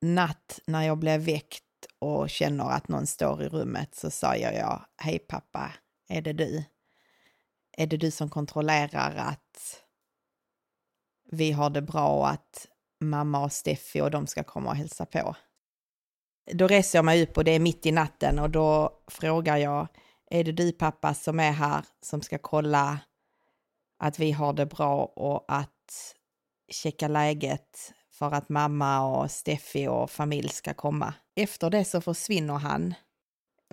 natt 0.01 0.59
när 0.67 0.83
jag 0.83 0.97
blev 0.97 1.21
väckt 1.21 1.63
och 1.99 2.29
känner 2.29 2.69
att 2.69 2.87
någon 2.87 3.07
står 3.07 3.43
i 3.43 3.47
rummet 3.47 3.95
så 3.95 4.09
säger 4.09 4.59
jag, 4.59 4.85
hej 4.97 5.19
pappa, 5.19 5.73
är 6.09 6.21
det 6.21 6.33
du? 6.33 6.63
Är 7.77 7.87
det 7.87 7.97
du 7.97 8.11
som 8.11 8.29
kontrollerar 8.29 9.15
att 9.15 9.83
vi 11.31 11.51
har 11.51 11.69
det 11.69 11.81
bra 11.81 12.07
och 12.07 12.29
att 12.29 12.67
mamma 12.99 13.43
och 13.43 13.51
Steffi 13.51 14.01
och 14.01 14.11
de 14.11 14.27
ska 14.27 14.43
komma 14.43 14.69
och 14.69 14.75
hälsa 14.75 15.05
på? 15.05 15.35
Då 16.53 16.67
reser 16.67 16.97
jag 16.97 17.05
mig 17.05 17.23
upp 17.23 17.37
och 17.37 17.43
det 17.43 17.51
är 17.51 17.59
mitt 17.59 17.85
i 17.85 17.91
natten 17.91 18.39
och 18.39 18.49
då 18.49 18.99
frågar 19.07 19.57
jag, 19.57 19.87
är 20.31 20.43
det 20.43 20.51
du 20.51 20.71
pappa 20.71 21.13
som 21.13 21.39
är 21.39 21.51
här 21.51 21.85
som 22.01 22.21
ska 22.21 22.37
kolla 22.37 22.99
att 23.99 24.19
vi 24.19 24.31
har 24.31 24.53
det 24.53 24.65
bra 24.65 25.05
och 25.05 25.45
att 25.47 26.15
checka 26.71 27.07
läget 27.07 27.93
för 28.19 28.31
att 28.31 28.49
mamma 28.49 29.01
och 29.01 29.31
Steffi 29.31 29.87
och 29.87 30.11
familj 30.11 30.49
ska 30.49 30.73
komma. 30.73 31.13
Efter 31.35 31.69
det 31.69 31.85
så 31.85 32.01
försvinner 32.01 32.53
han. 32.53 32.93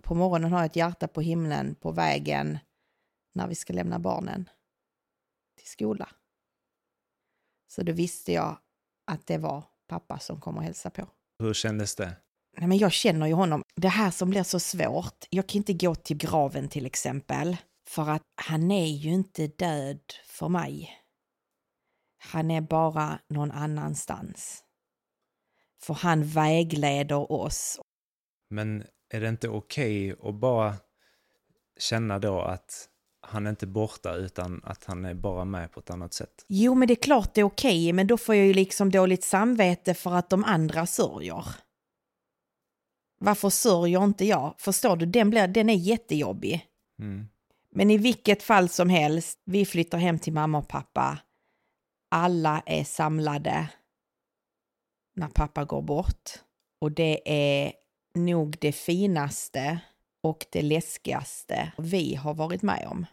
På 0.03 0.15
morgonen 0.15 0.53
har 0.53 0.59
jag 0.59 0.67
ett 0.67 0.77
hjärta 0.77 1.09
på 1.09 1.21
himlen 1.21 1.75
på 1.75 1.93
vägen 1.93 2.59
när 3.35 3.49
vi 3.49 3.55
ska 3.55 3.73
lämna 3.73 3.99
barnen 3.99 4.49
till 5.59 5.69
skola. 5.69 6.09
Så 7.69 7.83
då 7.83 7.93
visste 7.93 8.33
jag 8.33 8.59
att 9.07 9.27
det 9.27 9.39
var 9.39 9.65
pappa 9.89 10.19
som 10.19 10.41
kom 10.41 10.57
och 10.57 10.63
hälsa 10.63 10.91
på. 10.91 11.09
Hur 11.39 11.55
kändes 11.55 11.95
det? 11.97 12.17
Nej, 12.57 12.69
men 12.69 12.79
jag 12.79 12.93
känner 12.93 13.27
ju 13.27 13.33
honom. 13.33 13.63
Det 13.75 13.89
här 13.89 14.11
som 14.11 14.31
blir 14.31 14.43
så 14.43 14.61
svårt. 14.61 15.25
Jag 15.31 15.47
kan 15.47 15.57
inte 15.57 15.73
gå 15.73 15.95
till 15.95 16.17
graven 16.17 16.69
till 16.69 16.87
exempel. 16.87 17.57
För 17.89 18.11
att 18.11 18.23
han 18.43 18.71
är 18.71 18.87
ju 18.87 19.11
inte 19.13 19.47
död 19.47 20.01
för 20.25 20.49
mig. 20.49 21.06
Han 22.27 22.51
är 22.51 22.61
bara 22.61 23.19
någon 23.29 23.51
annanstans. 23.51 24.63
För 25.83 25.95
han 25.95 26.25
vägleder 26.25 27.33
oss. 27.33 27.81
Men 28.51 28.85
är 29.11 29.21
det 29.21 29.29
inte 29.29 29.49
okej 29.49 30.15
att 30.23 30.35
bara 30.35 30.75
känna 31.79 32.19
då 32.19 32.41
att 32.41 32.89
han 33.21 33.47
är 33.47 33.51
inte 33.51 33.67
borta 33.67 34.15
utan 34.15 34.61
att 34.65 34.85
han 34.85 35.05
är 35.05 35.15
bara 35.15 35.45
med 35.45 35.73
på 35.73 35.81
ett 35.81 35.91
annat 35.91 36.15
sätt. 36.15 36.45
Jo, 36.49 36.75
men 36.75 36.89
det 36.89 36.95
är 36.95 37.03
klart 37.03 37.35
det 37.35 37.41
är 37.41 37.45
okej, 37.45 37.93
men 37.93 38.07
då 38.07 38.17
får 38.17 38.35
jag 38.35 38.47
ju 38.47 38.55
liksom 38.55 38.91
dåligt 38.91 39.25
samvete 39.25 39.95
för 39.95 40.15
att 40.15 40.31
de 40.31 40.45
andra 40.45 40.87
sörjer. 40.87 41.45
Varför 43.19 43.51
sörjer 43.51 44.05
inte 44.05 44.25
jag? 44.25 44.55
Förstår 44.59 44.97
du, 44.97 45.07
den, 45.07 45.31
blir, 45.31 45.49
den 45.49 45.71
är 45.71 45.75
jättejobbig. 45.75 46.67
Mm. 46.99 47.29
Men 47.73 47.91
i 47.91 47.99
vilket 47.99 48.43
fall 48.43 48.69
som 48.69 48.91
helst, 48.91 49.43
vi 49.45 49.67
flyttar 49.67 49.99
hem 49.99 50.19
till 50.19 50.33
mamma 50.33 50.59
och 50.59 50.69
pappa. 50.69 51.19
Alla 52.09 52.63
är 52.67 52.85
samlade 52.85 53.69
när 55.15 55.29
pappa 55.29 55.65
går 55.65 55.83
bort. 55.83 56.31
Och 56.79 56.93
det 56.93 57.21
är 57.25 57.73
nog 58.15 58.57
det 58.61 58.73
finaste 58.73 59.81
och 60.21 60.47
det 60.53 60.63
läskigaste 60.63 61.73
vi 61.79 62.15
har 62.15 62.35
varit 62.35 62.63
med 62.63 62.87
om. 62.87 63.07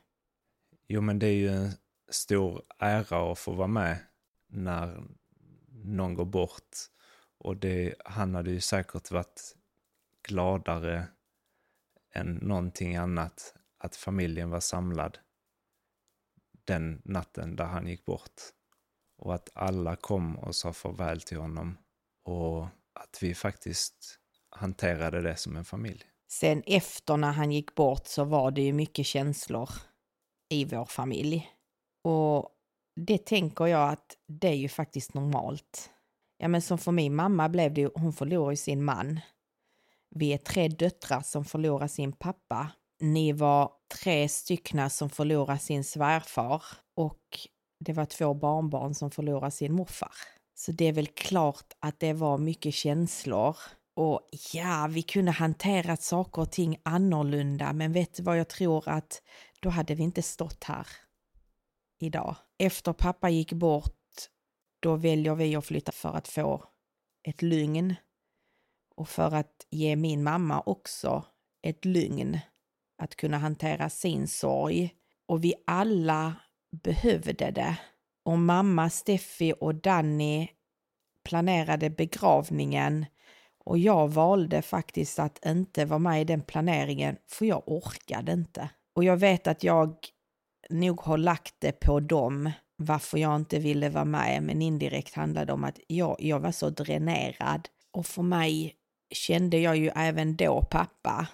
Jo, 0.88 1.02
men 1.02 1.20
det 1.20 1.28
är 1.28 1.36
ju 1.36 1.50
en 1.50 1.72
stor 2.10 2.62
ära 2.80 3.32
att 3.32 3.40
få 3.40 3.52
vara 3.52 3.68
med 3.68 3.98
när 4.48 5.04
någon 5.70 6.14
går 6.14 6.26
bort. 6.26 6.78
Och 7.38 7.58
det, 7.58 7.96
han 8.06 8.36
hade 8.36 8.52
ju 8.52 8.62
säkert 8.62 9.12
varit 9.12 9.56
gladare 10.28 11.08
än 12.14 12.34
någonting 12.34 12.96
annat 12.96 13.56
att 13.78 13.96
familjen 13.96 14.50
var 14.50 14.60
samlad 14.60 15.18
den 16.66 17.02
natten 17.06 17.56
där 17.56 17.66
han 17.66 17.88
gick 17.88 18.06
bort. 18.06 18.42
Och 19.24 19.34
att 19.34 19.50
alla 19.54 19.96
kom 19.96 20.38
och 20.38 20.56
sa 20.56 20.74
farväl 20.74 21.22
till 21.22 21.38
honom. 21.38 21.78
Och 22.26 22.64
att 22.94 23.18
vi 23.22 23.36
faktiskt 23.36 24.20
hanterade 24.50 25.22
det 25.22 25.36
som 25.36 25.58
en 25.58 25.66
familj. 25.66 26.04
Sen 26.32 26.64
efter 26.66 27.18
när 27.18 27.32
han 27.32 27.52
gick 27.52 27.76
bort 27.76 28.08
så 28.08 28.24
var 28.24 28.52
det 28.52 28.62
ju 28.62 28.74
mycket 28.74 29.06
känslor 29.06 29.70
i 30.50 30.66
vår 30.66 30.86
familj. 30.86 31.50
Och 32.04 32.50
det 32.96 33.26
tänker 33.26 33.66
jag 33.66 33.90
att 33.90 34.18
det 34.28 34.48
är 34.48 34.56
ju 34.56 34.70
faktiskt 34.70 35.14
normalt. 35.14 35.90
Ja 36.38 36.48
men 36.48 36.62
som 36.62 36.78
för 36.78 36.92
min 36.92 37.16
mamma 37.16 37.50
blev 37.50 37.74
det 37.74 37.82
ju, 37.82 37.90
hon 37.96 38.14
förlorade 38.14 38.58
sin 38.58 38.84
man. 38.84 39.20
Vi 40.10 40.34
är 40.34 40.38
tre 40.38 40.68
döttrar 40.68 41.22
som 41.22 41.46
förlorar 41.46 41.88
sin 41.88 42.14
pappa. 42.14 42.72
Ni 43.00 43.32
var 43.32 43.72
tre 44.02 44.30
styckna 44.30 44.90
som 44.90 45.10
förlorar 45.10 45.58
sin 45.58 45.84
svärfar 45.84 46.64
och 46.96 47.48
det 47.84 47.94
var 47.94 48.06
två 48.06 48.34
barnbarn 48.34 48.94
som 48.94 49.12
förlorade 49.12 49.52
sin 49.52 49.74
morfar. 49.74 50.12
Så 50.56 50.72
det 50.72 50.86
är 50.86 50.94
väl 50.94 51.08
klart 51.08 51.74
att 51.80 52.00
det 52.00 52.14
var 52.14 52.38
mycket 52.38 52.74
känslor. 52.74 53.58
Och 53.96 54.30
ja, 54.54 54.88
vi 54.90 55.02
kunde 55.02 55.32
hanterat 55.32 56.02
saker 56.02 56.42
och 56.42 56.52
ting 56.52 56.78
annorlunda, 56.84 57.74
men 57.74 57.94
vet 57.94 58.14
du 58.14 58.24
vad 58.24 58.40
jag 58.40 58.48
tror 58.48 58.90
att 58.90 59.22
då 59.60 59.70
hade 59.70 59.96
vi 59.96 60.04
inte 60.04 60.22
stått 60.22 60.64
här 60.64 60.88
idag. 62.00 62.36
Efter 62.58 62.94
pappa 62.94 63.30
gick 63.30 63.54
bort, 63.54 64.00
då 64.80 64.96
väljer 64.96 65.36
vi 65.36 65.56
att 65.56 65.66
flytta 65.66 65.92
för 65.92 66.14
att 66.14 66.28
få 66.28 66.64
ett 67.24 67.42
lugn 67.42 67.96
och 68.96 69.10
för 69.10 69.36
att 69.36 69.68
ge 69.70 69.96
min 69.96 70.24
mamma 70.24 70.62
också 70.66 71.26
ett 71.62 71.86
lugn 71.86 72.40
att 72.98 73.16
kunna 73.16 73.38
hantera 73.38 73.90
sin 73.90 74.28
sorg. 74.28 74.96
Och 75.26 75.44
vi 75.44 75.54
alla 75.68 76.36
behövde 76.74 77.52
det. 77.52 77.78
Och 78.26 78.38
mamma, 78.38 78.90
Steffi 78.90 79.54
och 79.60 79.76
Danny 79.76 80.48
planerade 81.24 81.90
begravningen 81.90 83.06
och 83.66 83.78
jag 83.78 84.08
valde 84.08 84.62
faktiskt 84.62 85.20
att 85.20 85.46
inte 85.46 85.86
vara 85.86 86.00
med 86.00 86.22
i 86.22 86.24
den 86.24 86.42
planeringen 86.42 87.18
för 87.28 87.46
jag 87.46 87.64
orkade 87.66 88.32
inte. 88.32 88.70
Och 88.96 89.04
jag 89.04 89.18
vet 89.18 89.48
att 89.48 89.64
jag 89.64 89.96
nog 90.70 91.02
har 91.02 91.18
lagt 91.18 91.56
det 91.60 91.72
på 91.72 92.00
dem 92.00 92.52
varför 92.76 93.18
jag 93.18 93.36
inte 93.36 93.60
ville 93.60 93.90
vara 93.90 94.06
med, 94.06 94.44
men 94.44 94.62
indirekt 94.62 95.16
handlade 95.16 95.46
det 95.46 95.54
om 95.54 95.64
att 95.64 95.80
jag, 95.88 96.16
jag 96.20 96.40
var 96.40 96.52
så 96.52 96.70
dränerad. 96.70 97.70
Och 97.92 98.06
för 98.06 98.22
mig 98.22 98.76
kände 99.14 99.58
jag 99.58 99.78
ju 99.78 99.92
även 99.96 100.36
då 100.36 100.62
pappa. 100.62 101.28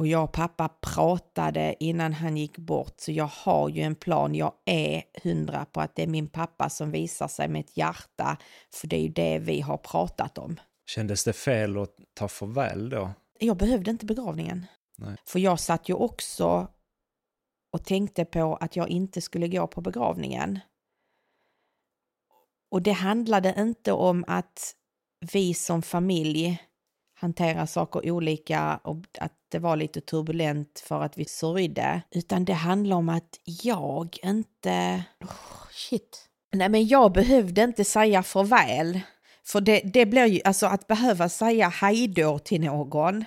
Och 0.00 0.06
jag 0.06 0.24
och 0.24 0.32
pappa 0.32 0.68
pratade 0.68 1.76
innan 1.80 2.12
han 2.12 2.36
gick 2.36 2.58
bort, 2.58 2.94
så 2.96 3.12
jag 3.12 3.26
har 3.26 3.68
ju 3.68 3.82
en 3.82 3.94
plan. 3.94 4.34
Jag 4.34 4.52
är 4.64 5.02
hundra 5.22 5.64
på 5.64 5.80
att 5.80 5.94
det 5.96 6.02
är 6.02 6.06
min 6.06 6.28
pappa 6.28 6.70
som 6.70 6.90
visar 6.90 7.28
sig 7.28 7.48
med 7.48 7.60
ett 7.60 7.76
hjärta, 7.76 8.36
för 8.74 8.88
det 8.88 8.96
är 8.96 9.00
ju 9.00 9.08
det 9.08 9.38
vi 9.38 9.60
har 9.60 9.76
pratat 9.76 10.38
om. 10.38 10.60
Kändes 10.86 11.24
det 11.24 11.32
fel 11.32 11.78
att 11.78 11.94
ta 12.14 12.28
farväl 12.28 12.88
då? 12.88 13.10
Jag 13.40 13.56
behövde 13.56 13.90
inte 13.90 14.06
begravningen. 14.06 14.66
Nej. 14.98 15.16
För 15.26 15.38
jag 15.38 15.60
satt 15.60 15.88
ju 15.88 15.94
också 15.94 16.68
och 17.72 17.84
tänkte 17.84 18.24
på 18.24 18.56
att 18.56 18.76
jag 18.76 18.88
inte 18.88 19.20
skulle 19.20 19.48
gå 19.48 19.66
på 19.66 19.80
begravningen. 19.80 20.58
Och 22.70 22.82
det 22.82 22.92
handlade 22.92 23.54
inte 23.58 23.92
om 23.92 24.24
att 24.26 24.74
vi 25.32 25.54
som 25.54 25.82
familj 25.82 26.69
hanterar 27.20 27.66
saker 27.66 28.10
olika 28.10 28.80
och 28.84 28.96
att 29.18 29.32
det 29.48 29.58
var 29.58 29.76
lite 29.76 30.00
turbulent 30.00 30.80
för 30.86 31.02
att 31.02 31.18
vi 31.18 31.24
sörjde, 31.24 32.02
utan 32.10 32.44
det 32.44 32.52
handlar 32.52 32.96
om 32.96 33.08
att 33.08 33.40
jag 33.44 34.18
inte... 34.22 35.04
Oh, 35.20 35.68
shit. 35.70 36.28
Nej, 36.52 36.68
men 36.68 36.86
jag 36.86 37.12
behövde 37.12 37.62
inte 37.62 37.84
säga 37.84 38.22
farväl. 38.22 39.00
För 39.46 39.60
det, 39.60 39.80
det 39.80 40.06
blir 40.06 40.26
ju, 40.26 40.40
alltså 40.44 40.66
att 40.66 40.86
behöva 40.86 41.28
säga 41.28 41.68
hejdå 41.68 42.38
till 42.38 42.60
någon, 42.60 43.24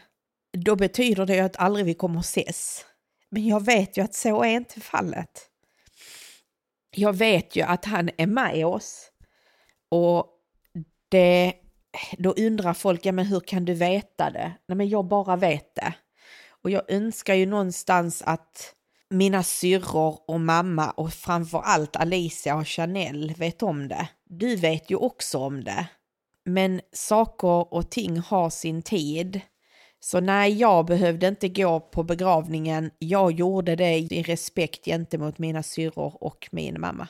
då 0.57 0.75
betyder 0.75 1.25
det 1.25 1.35
ju 1.35 1.41
att 1.41 1.57
aldrig 1.57 1.85
vi 1.85 1.93
kommer 1.93 2.19
att 2.19 2.25
ses. 2.25 2.85
Men 3.29 3.47
jag 3.47 3.65
vet 3.65 3.97
ju 3.97 4.01
att 4.01 4.15
så 4.15 4.43
är 4.43 4.55
inte 4.55 4.81
fallet. 4.81 5.49
Jag 6.95 7.13
vet 7.13 7.55
ju 7.55 7.61
att 7.61 7.85
han 7.85 8.09
är 8.17 8.27
med 8.27 8.65
oss. 8.65 9.11
Och 9.89 10.27
det, 11.09 11.53
då 12.17 12.31
undrar 12.31 12.73
folk, 12.73 13.05
ja 13.05 13.11
men 13.11 13.25
hur 13.25 13.39
kan 13.39 13.65
du 13.65 13.73
veta 13.73 14.29
det? 14.29 14.53
Nej 14.67 14.75
men 14.75 14.89
jag 14.89 15.05
bara 15.05 15.35
vet 15.35 15.75
det. 15.75 15.93
Och 16.63 16.69
jag 16.71 16.91
önskar 16.91 17.33
ju 17.33 17.45
någonstans 17.45 18.21
att 18.25 18.75
mina 19.09 19.43
syrror 19.43 20.19
och 20.27 20.39
mamma 20.39 20.91
och 20.91 21.13
framförallt 21.13 21.95
Alicia 21.95 22.55
och 22.55 22.67
Chanel 22.67 23.33
vet 23.37 23.63
om 23.63 23.87
det. 23.87 24.07
Du 24.25 24.55
vet 24.55 24.91
ju 24.91 24.95
också 24.95 25.37
om 25.37 25.63
det. 25.63 25.87
Men 26.45 26.81
saker 26.93 27.73
och 27.73 27.89
ting 27.89 28.17
har 28.17 28.49
sin 28.49 28.81
tid. 28.81 29.41
Så 29.99 30.19
nej, 30.19 30.53
jag 30.53 30.85
behövde 30.85 31.27
inte 31.27 31.49
gå 31.49 31.79
på 31.79 32.03
begravningen. 32.03 32.91
Jag 32.99 33.31
gjorde 33.31 33.75
det 33.75 33.97
i 33.97 34.23
respekt 34.23 34.85
gentemot 34.85 35.37
mina 35.37 35.63
syrror 35.63 36.17
och 36.23 36.49
min 36.51 36.81
mamma. 36.81 37.07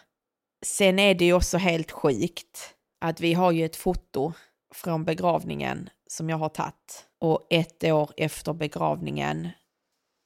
Sen 0.66 1.00
är 1.00 1.16
det 1.16 1.26
ju 1.26 1.34
också 1.34 1.58
helt 1.58 1.92
sjukt 1.92 2.76
att 3.02 3.22
vi 3.22 3.34
har 3.34 3.52
ju 3.52 3.66
ett 3.66 3.76
foto 3.76 4.34
från 4.74 5.06
begravningen 5.06 5.90
som 6.08 6.30
jag 6.30 6.38
har 6.38 6.50
tagit. 6.50 7.06
Och 7.20 7.48
ett 7.50 7.84
år 7.84 8.12
efter 8.18 8.54
begravningen 8.54 9.50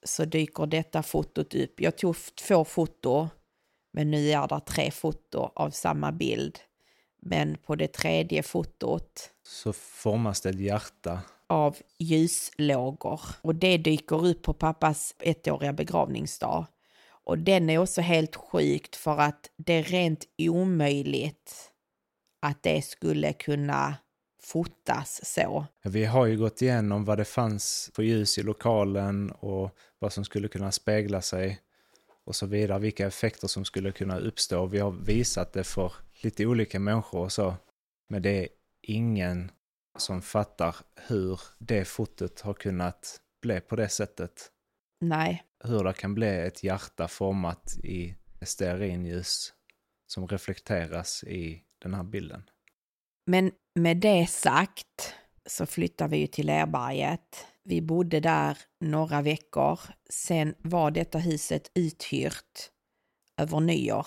så 0.04 0.24
dyker 0.24 0.66
detta 0.66 1.02
fotot 1.02 1.54
upp. 1.54 1.80
Jag 1.80 1.98
tog 1.98 2.16
två 2.46 2.64
foto, 2.64 3.28
men 3.92 4.10
nu 4.10 4.30
är 4.30 4.48
det 4.48 4.60
tre 4.60 4.90
foto 4.90 5.50
av 5.54 5.70
samma 5.70 6.12
bild. 6.12 6.58
Men 7.22 7.56
på 7.56 7.74
det 7.76 7.92
tredje 7.92 8.42
fotot 8.42 9.30
Så 9.42 9.72
formas 9.72 10.40
det 10.40 10.48
ett 10.48 10.60
hjärta. 10.60 11.20
av 11.46 11.76
ljuslågor 11.98 13.20
och 13.42 13.54
det 13.54 13.76
dyker 13.78 14.26
upp 14.26 14.42
på 14.42 14.54
pappas 14.54 15.14
ettåriga 15.18 15.72
begravningsdag. 15.72 16.66
Och 17.24 17.38
den 17.38 17.70
är 17.70 17.78
också 17.78 18.00
helt 18.00 18.36
sjukt 18.36 18.96
för 18.96 19.18
att 19.18 19.50
det 19.56 19.72
är 19.72 19.82
rent 19.82 20.24
omöjligt 20.38 21.72
att 22.42 22.62
det 22.62 22.82
skulle 22.82 23.32
kunna 23.32 23.94
fotas 24.42 25.20
så. 25.34 25.66
Vi 25.84 26.04
har 26.04 26.26
ju 26.26 26.36
gått 26.36 26.62
igenom 26.62 27.04
vad 27.04 27.18
det 27.18 27.24
fanns 27.24 27.90
för 27.94 28.02
ljus 28.02 28.38
i 28.38 28.42
lokalen 28.42 29.30
och 29.30 29.76
vad 29.98 30.12
som 30.12 30.24
skulle 30.24 30.48
kunna 30.48 30.72
spegla 30.72 31.22
sig 31.22 31.60
och 32.24 32.36
så 32.36 32.46
vidare, 32.46 32.78
vilka 32.78 33.06
effekter 33.06 33.48
som 33.48 33.64
skulle 33.64 33.92
kunna 33.92 34.18
uppstå. 34.18 34.66
Vi 34.66 34.78
har 34.78 34.90
visat 34.90 35.52
det 35.52 35.64
för 35.64 35.92
lite 36.22 36.46
olika 36.46 36.80
människor 36.80 37.20
och 37.20 37.32
så, 37.32 37.54
men 38.08 38.22
det 38.22 38.30
är 38.30 38.48
ingen 38.82 39.50
som 39.98 40.22
fattar 40.22 40.76
hur 41.08 41.40
det 41.58 41.84
fotot 41.84 42.40
har 42.40 42.54
kunnat 42.54 43.20
bli 43.42 43.60
på 43.60 43.76
det 43.76 43.88
sättet. 43.88 44.50
Nej, 45.00 45.44
Hur 45.64 45.84
det 45.84 45.92
kan 45.92 46.14
bli 46.14 46.28
ett 46.28 46.62
hjärta 46.62 47.08
format 47.08 47.76
i 47.84 48.14
stearinljus 48.42 49.52
som 50.06 50.28
reflekteras 50.28 51.24
i 51.24 51.62
den 51.78 51.94
här 51.94 52.02
bilden. 52.02 52.42
Men 53.30 53.52
med 53.74 53.96
det 53.96 54.26
sagt 54.26 55.14
så 55.46 55.66
flyttar 55.66 56.08
vi 56.08 56.16
ju 56.16 56.26
till 56.26 56.46
Lerberget. 56.46 57.46
Vi 57.64 57.82
bodde 57.82 58.20
där 58.20 58.58
några 58.80 59.22
veckor. 59.22 59.80
Sen 60.10 60.54
var 60.58 60.90
detta 60.90 61.18
huset 61.18 61.70
uthyrt 61.74 62.70
över 63.36 63.60
nyår 63.60 64.06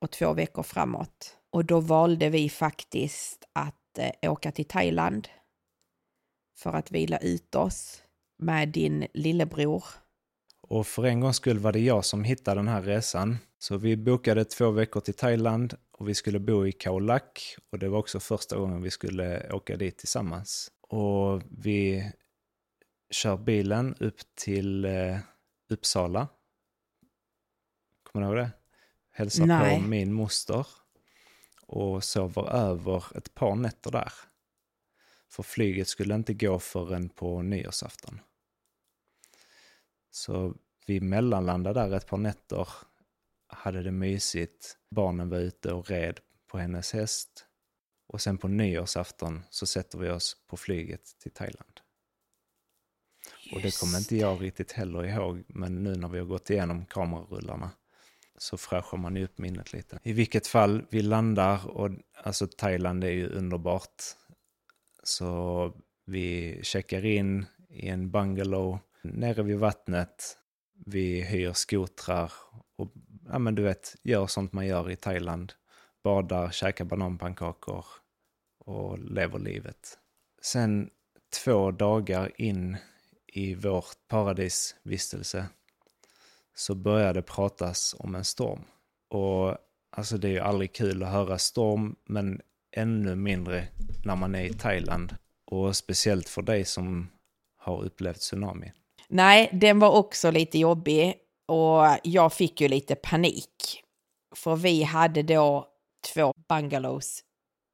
och 0.00 0.10
två 0.10 0.32
veckor 0.32 0.62
framåt. 0.62 1.36
Och 1.50 1.64
då 1.64 1.80
valde 1.80 2.30
vi 2.30 2.48
faktiskt 2.48 3.44
att 3.52 3.98
eh, 3.98 4.32
åka 4.32 4.52
till 4.52 4.64
Thailand 4.64 5.28
för 6.58 6.72
att 6.72 6.90
vila 6.90 7.18
ut 7.18 7.54
oss 7.54 8.02
med 8.38 8.68
din 8.68 9.06
lillebror. 9.14 9.84
Och 10.62 10.86
för 10.86 11.04
en 11.04 11.20
gångs 11.20 11.36
skull 11.36 11.58
var 11.58 11.72
det 11.72 11.80
jag 11.80 12.04
som 12.04 12.24
hittade 12.24 12.58
den 12.58 12.68
här 12.68 12.82
resan. 12.82 13.38
Så 13.58 13.76
vi 13.76 13.96
bokade 13.96 14.44
två 14.44 14.70
veckor 14.70 15.00
till 15.00 15.14
Thailand 15.14 15.74
och 15.90 16.08
vi 16.08 16.14
skulle 16.14 16.38
bo 16.38 16.66
i 16.66 16.72
Khao 16.72 16.98
Lak. 16.98 17.56
Och 17.70 17.78
det 17.78 17.88
var 17.88 17.98
också 17.98 18.20
första 18.20 18.56
gången 18.56 18.82
vi 18.82 18.90
skulle 18.90 19.52
åka 19.52 19.76
dit 19.76 19.98
tillsammans. 19.98 20.70
Och 20.80 21.42
vi 21.50 22.12
kör 23.10 23.36
bilen 23.36 23.94
upp 24.00 24.18
till 24.34 24.84
eh, 24.84 25.18
Uppsala. 25.68 26.28
Kommer 28.02 28.26
du 28.26 28.32
ihåg 28.32 28.44
det? 28.44 28.50
Hälsar 29.10 29.46
Nej. 29.46 29.80
på 29.80 29.86
min 29.86 30.12
moster. 30.12 30.66
Och 31.66 32.04
sover 32.04 32.50
över 32.50 33.16
ett 33.16 33.34
par 33.34 33.54
nätter 33.54 33.90
där. 33.90 34.12
För 35.28 35.42
flyget 35.42 35.88
skulle 35.88 36.14
inte 36.14 36.34
gå 36.34 36.58
förrän 36.58 37.08
på 37.08 37.42
nyårsafton. 37.42 38.20
Så 40.10 40.54
vi 40.86 41.00
mellanlandade 41.00 41.80
där 41.80 41.96
ett 41.96 42.06
par 42.06 42.18
nätter, 42.18 42.68
hade 43.56 43.82
det 43.82 43.92
mysigt. 43.92 44.78
Barnen 44.90 45.28
var 45.28 45.38
ute 45.38 45.72
och 45.72 45.90
red 45.90 46.20
på 46.46 46.58
hennes 46.58 46.92
häst. 46.92 47.46
Och 48.06 48.20
sen 48.20 48.38
på 48.38 48.48
nyårsafton 48.48 49.42
så 49.50 49.66
sätter 49.66 49.98
vi 49.98 50.10
oss 50.10 50.36
på 50.46 50.56
flyget 50.56 51.18
till 51.18 51.30
Thailand. 51.32 51.80
Och 53.52 53.60
det 53.60 53.80
kommer 53.80 53.98
inte 53.98 54.16
jag 54.16 54.42
riktigt 54.42 54.72
heller 54.72 55.04
ihåg, 55.04 55.44
men 55.48 55.82
nu 55.82 55.96
när 55.96 56.08
vi 56.08 56.18
har 56.18 56.26
gått 56.26 56.50
igenom 56.50 56.86
kamerarullarna 56.86 57.70
så 58.38 58.56
fräschar 58.56 58.98
man 58.98 59.16
ju 59.16 59.24
upp 59.24 59.38
minnet 59.38 59.72
lite. 59.72 59.98
I 60.02 60.12
vilket 60.12 60.46
fall, 60.46 60.86
vi 60.90 61.02
landar 61.02 61.66
och 61.66 61.90
alltså 62.22 62.46
Thailand 62.46 63.04
är 63.04 63.10
ju 63.10 63.28
underbart. 63.28 64.02
Så 65.02 65.72
vi 66.04 66.58
checkar 66.62 67.04
in 67.04 67.46
i 67.68 67.88
en 67.88 68.10
bungalow 68.10 68.78
nere 69.02 69.42
vid 69.42 69.58
vattnet. 69.58 70.38
Vi 70.86 71.20
hyr 71.20 71.52
skotrar 71.52 72.32
och 72.76 72.92
ja, 73.30 73.38
men 73.38 73.54
du 73.54 73.62
vet, 73.62 73.96
gör 74.02 74.26
sånt 74.26 74.52
man 74.52 74.66
gör 74.66 74.90
i 74.90 74.96
Thailand. 74.96 75.52
Badar, 76.04 76.50
käkar 76.50 76.84
bananpannkakor 76.84 77.84
och 78.58 78.98
lever 78.98 79.38
livet. 79.38 79.98
Sen 80.42 80.90
två 81.44 81.70
dagar 81.70 82.32
in 82.40 82.76
i 83.26 83.54
vårt 83.54 84.08
paradisvistelse 84.08 85.46
så 86.54 86.74
började 86.74 87.22
pratas 87.22 87.94
om 87.98 88.14
en 88.14 88.24
storm. 88.24 88.64
Och 89.08 89.58
alltså 89.90 90.18
det 90.18 90.28
är 90.28 90.32
ju 90.32 90.40
aldrig 90.40 90.72
kul 90.72 91.02
att 91.02 91.12
höra 91.12 91.38
storm, 91.38 91.96
men 92.04 92.40
ännu 92.72 93.14
mindre 93.14 93.68
när 94.04 94.16
man 94.16 94.34
är 94.34 94.44
i 94.44 94.52
Thailand. 94.52 95.16
Och 95.44 95.76
speciellt 95.76 96.28
för 96.28 96.42
dig 96.42 96.64
som 96.64 97.08
har 97.56 97.84
upplevt 97.84 98.20
tsunami. 98.20 98.72
Nej, 99.08 99.50
den 99.52 99.78
var 99.78 99.90
också 99.90 100.30
lite 100.30 100.58
jobbig 100.58 101.14
och 101.48 101.84
jag 102.02 102.32
fick 102.32 102.60
ju 102.60 102.68
lite 102.68 102.94
panik. 102.94 103.82
För 104.36 104.56
vi 104.56 104.82
hade 104.82 105.22
då 105.22 105.66
två 106.14 106.32
bungalows 106.48 107.20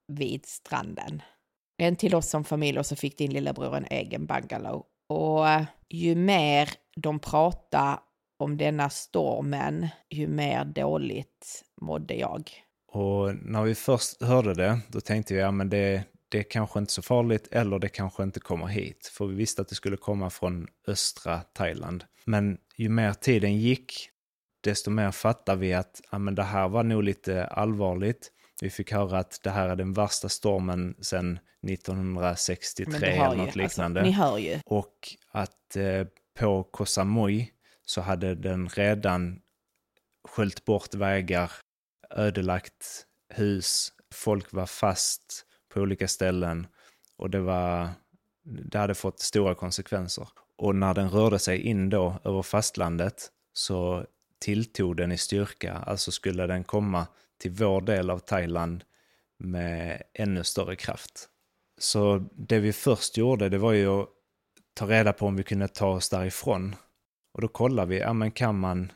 vid 0.08 0.46
stranden. 0.46 1.22
En 1.78 1.96
till 1.96 2.14
oss 2.14 2.28
som 2.28 2.44
familj 2.44 2.78
och 2.78 2.86
så 2.86 2.96
fick 2.96 3.18
din 3.18 3.32
lillebror 3.32 3.76
en 3.76 3.86
egen 3.90 4.26
bungalow. 4.26 4.84
Och 5.08 5.48
eh, 5.48 5.64
ju 5.88 6.14
mer 6.14 6.70
de 6.96 7.18
pratade 7.18 7.98
om 8.38 8.56
denna 8.56 8.90
stormen, 8.90 9.88
ju 10.10 10.28
mer 10.28 10.64
dåligt 10.64 11.62
mådde 11.80 12.14
jag. 12.14 12.50
Och 12.92 13.34
när 13.34 13.62
vi 13.62 13.74
först 13.74 14.22
hörde 14.22 14.54
det, 14.54 14.80
då 14.88 15.00
tänkte 15.00 15.34
vi, 15.34 15.40
ja 15.40 15.50
men 15.50 15.68
det, 15.68 16.04
det 16.32 16.38
är 16.38 16.42
kanske 16.42 16.78
inte 16.78 16.92
så 16.92 17.02
farligt, 17.02 17.48
eller 17.50 17.78
det 17.78 17.88
kanske 17.88 18.22
inte 18.22 18.40
kommer 18.40 18.66
hit. 18.66 19.10
För 19.14 19.26
vi 19.26 19.34
visste 19.34 19.62
att 19.62 19.68
det 19.68 19.74
skulle 19.74 19.96
komma 19.96 20.30
från 20.30 20.68
östra 20.86 21.40
Thailand. 21.40 22.04
Men 22.24 22.58
ju 22.76 22.88
mer 22.88 23.12
tiden 23.12 23.58
gick, 23.58 24.08
desto 24.60 24.90
mer 24.90 25.10
fattade 25.10 25.60
vi 25.60 25.74
att 25.74 26.00
ja, 26.12 26.18
men 26.18 26.34
det 26.34 26.42
här 26.42 26.68
var 26.68 26.82
nog 26.82 27.02
lite 27.02 27.46
allvarligt. 27.46 28.32
Vi 28.60 28.70
fick 28.70 28.92
höra 28.92 29.18
att 29.18 29.40
det 29.42 29.50
här 29.50 29.68
är 29.68 29.76
den 29.76 29.92
värsta 29.92 30.28
stormen 30.28 30.94
sedan 31.00 31.38
1963 31.68 32.86
Men 32.88 33.00
det 33.00 33.06
eller 33.06 33.24
hör 33.24 33.34
ju, 33.34 33.38
något 33.38 33.56
liknande. 33.56 34.00
Alltså, 34.00 34.10
ni 34.10 34.16
hör 34.16 34.38
ju. 34.38 34.60
Och 34.66 35.16
att 35.30 35.76
eh, 35.76 36.06
på 36.38 36.64
Koh 36.64 36.86
Samui 36.86 37.50
så 37.86 38.00
hade 38.00 38.34
den 38.34 38.68
redan 38.68 39.40
sköljt 40.28 40.64
bort 40.64 40.94
vägar, 40.94 41.52
ödelagt 42.10 43.06
hus, 43.34 43.92
folk 44.14 44.52
var 44.52 44.66
fast 44.66 45.46
på 45.72 45.80
olika 45.80 46.08
ställen 46.08 46.66
och 47.16 47.30
det, 47.30 47.40
var, 47.40 47.88
det 48.42 48.78
hade 48.78 48.94
fått 48.94 49.20
stora 49.20 49.54
konsekvenser. 49.54 50.28
Och 50.56 50.76
när 50.76 50.94
den 50.94 51.10
rörde 51.10 51.38
sig 51.38 51.58
in 51.58 51.90
då 51.90 52.20
över 52.24 52.42
fastlandet 52.42 53.30
så 53.52 54.06
tilltog 54.40 54.96
den 54.96 55.12
i 55.12 55.18
styrka, 55.18 55.72
alltså 55.72 56.12
skulle 56.12 56.46
den 56.46 56.64
komma 56.64 57.06
till 57.38 57.50
vår 57.50 57.80
del 57.80 58.10
av 58.10 58.18
Thailand 58.18 58.84
med 59.38 60.02
ännu 60.14 60.44
större 60.44 60.76
kraft. 60.76 61.28
Så 61.78 62.24
det 62.32 62.58
vi 62.58 62.72
först 62.72 63.16
gjorde, 63.16 63.48
det 63.48 63.58
var 63.58 63.72
ju 63.72 63.86
att 63.86 64.08
ta 64.74 64.86
reda 64.86 65.12
på 65.12 65.26
om 65.26 65.36
vi 65.36 65.42
kunde 65.42 65.68
ta 65.68 65.88
oss 65.88 66.08
därifrån. 66.08 66.76
Och 67.34 67.40
då 67.40 67.48
kollade 67.48 67.88
vi, 67.88 67.98
ja 67.98 68.12
men 68.12 68.30
kan 68.30 68.58
man 68.58 68.92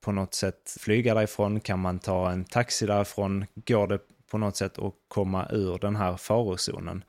på 0.00 0.12
något 0.12 0.34
sätt 0.34 0.76
flyga 0.80 1.14
därifrån? 1.14 1.60
Kan 1.60 1.78
man 1.78 1.98
ta 1.98 2.30
en 2.30 2.44
taxi 2.44 2.86
därifrån? 2.86 3.46
Går 3.54 3.86
det 3.86 3.98
på 4.32 4.38
något 4.38 4.56
sätt 4.56 4.78
att 4.78 4.94
komma 5.08 5.46
ur 5.50 5.78
den 5.78 5.96
här 5.96 6.16
farozonen? 6.16 7.04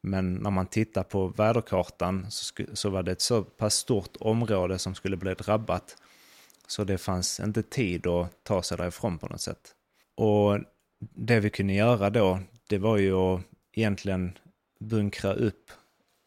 Men 0.00 0.34
när 0.34 0.50
man 0.50 0.66
tittar 0.66 1.02
på 1.02 1.28
väderkartan 1.28 2.26
så, 2.30 2.64
så 2.72 2.90
var 2.90 3.02
det 3.02 3.12
ett 3.12 3.20
så 3.20 3.42
pass 3.42 3.74
stort 3.74 4.16
område 4.20 4.78
som 4.78 4.94
skulle 4.94 5.16
bli 5.16 5.34
drabbat. 5.34 5.96
Så 6.66 6.84
det 6.84 6.98
fanns 6.98 7.40
inte 7.40 7.62
tid 7.62 8.06
att 8.06 8.44
ta 8.44 8.62
sig 8.62 8.78
därifrån 8.78 9.18
på 9.18 9.26
något 9.26 9.40
sätt. 9.40 9.74
Och 10.16 10.58
det 11.14 11.40
vi 11.40 11.50
kunde 11.50 11.72
göra 11.72 12.10
då, 12.10 12.40
det 12.68 12.78
var 12.78 12.96
ju 12.96 13.14
att 13.14 13.40
egentligen 13.72 14.38
bunkra 14.80 15.32
upp 15.32 15.70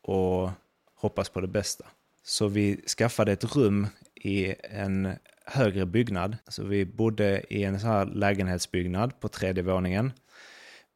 och 0.02 0.50
hoppas 0.96 1.30
på 1.30 1.41
det 1.41 1.48
bästa. 1.48 1.86
Så 2.24 2.48
vi 2.48 2.82
skaffade 2.98 3.32
ett 3.32 3.56
rum 3.56 3.88
i 4.15 4.56
en 4.62 5.13
högre 5.52 5.86
byggnad. 5.86 6.38
Så 6.48 6.64
vi 6.64 6.86
bodde 6.86 7.44
i 7.50 7.64
en 7.64 7.80
sån 7.80 7.90
här 7.90 8.06
lägenhetsbyggnad 8.06 9.20
på 9.20 9.28
tredje 9.28 9.64
våningen. 9.64 10.12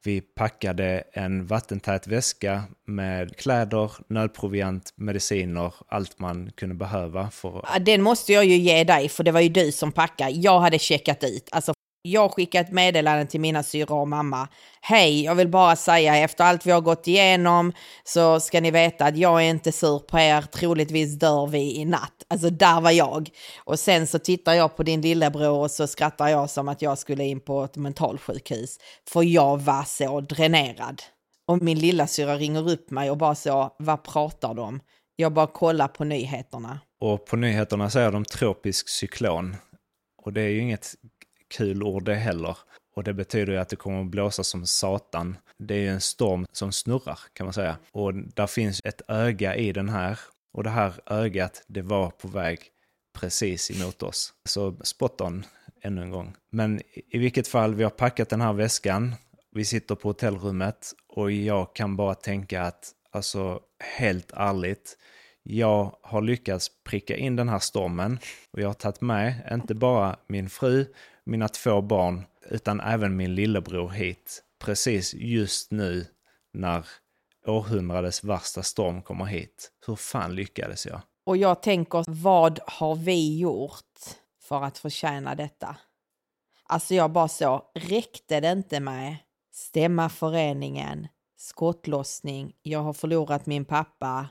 Vi 0.04 0.22
packade 0.22 1.04
en 1.14 1.46
vattentät 1.46 2.08
väska 2.08 2.64
med 2.86 3.38
kläder, 3.38 3.92
nödproviant, 4.08 4.94
mediciner, 4.96 5.74
allt 5.88 6.20
man 6.20 6.52
kunde 6.56 6.76
behöva. 6.76 7.30
För... 7.30 7.80
Den 7.80 8.02
måste 8.02 8.34
jag 8.34 8.46
ju 8.46 8.56
ge 8.56 8.84
dig, 8.84 9.10
för 9.10 9.24
det 9.24 9.32
var 9.32 9.42
ju 9.42 9.50
du 9.50 9.72
som 9.72 9.92
packade. 9.92 10.32
Jag 10.32 10.60
hade 10.60 10.80
checkat 10.80 11.24
ut. 11.24 11.50
Alltså, 11.52 11.74
jag 12.06 12.32
skickar 12.32 12.62
ett 12.62 12.72
meddelande 12.72 13.26
till 13.26 13.40
mina 13.40 13.64
syrror 13.64 14.00
och 14.00 14.08
mamma. 14.08 14.48
Hej, 14.82 15.24
jag 15.24 15.36
vill 15.36 15.48
bara 15.48 15.76
säga 15.76 16.18
efter 16.18 16.44
allt 16.44 16.66
vi 16.66 16.72
har 16.72 16.82
gått 16.82 17.08
igenom 17.08 17.74
så 18.04 18.40
ska 18.40 18.62
ni 18.62 18.72
veta 18.72 19.06
att 19.06 19.18
jag 19.18 19.44
är 19.44 19.50
inte 19.50 19.72
sur 19.72 20.00
på 20.00 20.20
er. 20.20 20.42
Troligtvis 20.42 21.20
dör 21.20 21.48
vi 21.48 21.76
i 21.76 21.86
natt. 21.86 22.26
Alltså 22.28 22.50
där 22.50 22.82
var 22.82 22.92
jag. 22.92 23.30
Och 23.64 23.80
sen 23.80 24.08
så 24.08 24.20
tittar 24.20 24.54
jag 24.54 24.78
på 24.78 24.84
din 24.84 25.02
lillebror 25.02 25.60
och 25.60 25.72
så 25.72 25.88
skrattar 25.88 26.28
jag 26.28 26.50
som 26.50 26.68
att 26.68 26.82
jag 26.82 26.98
skulle 26.98 27.24
in 27.24 27.40
på 27.40 27.64
ett 27.64 27.78
mentalsjukhus. 27.78 28.78
För 29.08 29.24
jag 29.24 29.62
var 29.62 29.84
så 29.84 30.22
dränerad. 30.22 31.02
Och 31.48 31.62
min 31.62 31.80
lilla 31.80 32.08
syra 32.08 32.36
ringer 32.36 32.70
upp 32.70 32.92
mig 32.92 33.12
och 33.12 33.18
bara 33.18 33.36
så, 33.36 33.76
vad 33.80 34.04
pratar 34.04 34.54
de? 34.54 34.80
Jag 35.16 35.34
bara 35.34 35.48
kollar 35.48 35.88
på 35.88 36.04
nyheterna. 36.04 36.80
Och 37.02 37.26
på 37.26 37.36
nyheterna 37.36 37.90
säger 37.90 38.12
de 38.12 38.26
tropisk 38.26 38.90
cyklon. 38.90 39.56
Och 40.26 40.34
det 40.34 40.42
är 40.42 40.50
ju 40.50 40.60
inget 40.60 40.96
kul 41.48 41.84
ord 41.84 42.06
det 42.06 42.16
heller. 42.16 42.58
Och 42.96 43.04
det 43.04 43.14
betyder 43.14 43.54
ju 43.54 43.60
att 43.60 43.70
det 43.70 43.76
kommer 43.76 44.02
att 44.02 44.08
blåsa 44.08 44.44
som 44.44 44.66
satan. 44.66 45.38
Det 45.58 45.74
är 45.74 45.80
ju 45.80 45.90
en 45.90 46.02
storm 46.02 46.46
som 46.52 46.72
snurrar 46.72 47.20
kan 47.34 47.46
man 47.46 47.54
säga. 47.54 47.78
Och 47.92 48.14
där 48.14 48.48
finns 48.48 48.82
ett 48.84 49.02
öga 49.08 49.56
i 49.56 49.72
den 49.72 49.90
här. 49.90 50.20
Och 50.54 50.64
det 50.64 50.70
här 50.70 50.94
ögat, 51.06 51.64
det 51.68 51.82
var 51.82 52.10
på 52.10 52.28
väg 52.28 52.60
precis 53.20 53.72
emot 53.72 54.04
oss. 54.04 54.34
Så 54.46 54.76
spot 54.84 55.22
on 55.22 55.46
ännu 55.82 56.02
en 56.02 56.12
gång. 56.12 56.36
Men 56.50 56.82
i 57.10 57.18
vilket 57.18 57.48
fall, 57.48 57.76
vi 57.76 57.84
har 57.84 57.90
packat 57.90 58.30
den 58.30 58.42
här 58.42 58.54
väskan. 58.54 59.16
Vi 59.52 59.66
sitter 59.66 59.96
på 59.96 60.10
hotellrummet 60.10 60.94
och 61.08 61.32
jag 61.32 61.76
kan 61.76 61.96
bara 61.96 62.16
tänka 62.16 62.62
att, 62.62 62.92
alltså 63.12 63.60
helt 63.98 64.32
ärligt, 64.34 64.98
jag 65.44 65.96
har 66.02 66.22
lyckats 66.22 66.72
pricka 66.84 67.16
in 67.16 67.36
den 67.36 67.50
här 67.50 67.60
stormen 67.60 68.20
och 68.52 68.62
jag 68.62 68.68
har 68.68 68.74
tagit 68.74 69.02
med 69.02 69.50
inte 69.52 69.76
bara 69.76 70.16
min 70.28 70.50
fru, 70.50 70.86
mina 71.26 71.48
två 71.48 71.82
barn, 71.82 72.26
utan 72.50 72.80
även 72.80 73.16
min 73.16 73.36
lillebror 73.36 73.90
hit. 73.90 74.44
Precis 74.60 75.14
just 75.14 75.72
nu 75.72 76.08
när 76.54 76.88
århundradets 77.46 78.24
värsta 78.24 78.64
storm 78.64 79.02
kommer 79.02 79.26
hit. 79.26 79.72
Hur 79.88 79.96
fan 79.96 80.36
lyckades 80.36 80.86
jag? 80.86 81.02
Och 81.26 81.38
jag 81.38 81.62
tänker, 81.62 82.04
vad 82.08 82.60
har 82.68 82.96
vi 82.96 83.40
gjort 83.40 84.00
för 84.42 84.64
att 84.64 84.78
förtjäna 84.78 85.36
detta? 85.36 85.78
Alltså 86.64 86.96
jag 86.96 87.12
bara 87.12 87.28
så, 87.28 87.72
räckte 87.76 88.40
det 88.40 88.52
inte 88.52 88.80
med 88.80 89.18
stämma 89.54 90.10
föreningen, 90.10 91.08
skottlossning, 91.38 92.54
jag 92.62 92.80
har 92.80 92.94
förlorat 92.94 93.46
min 93.46 93.66
pappa, 93.66 94.28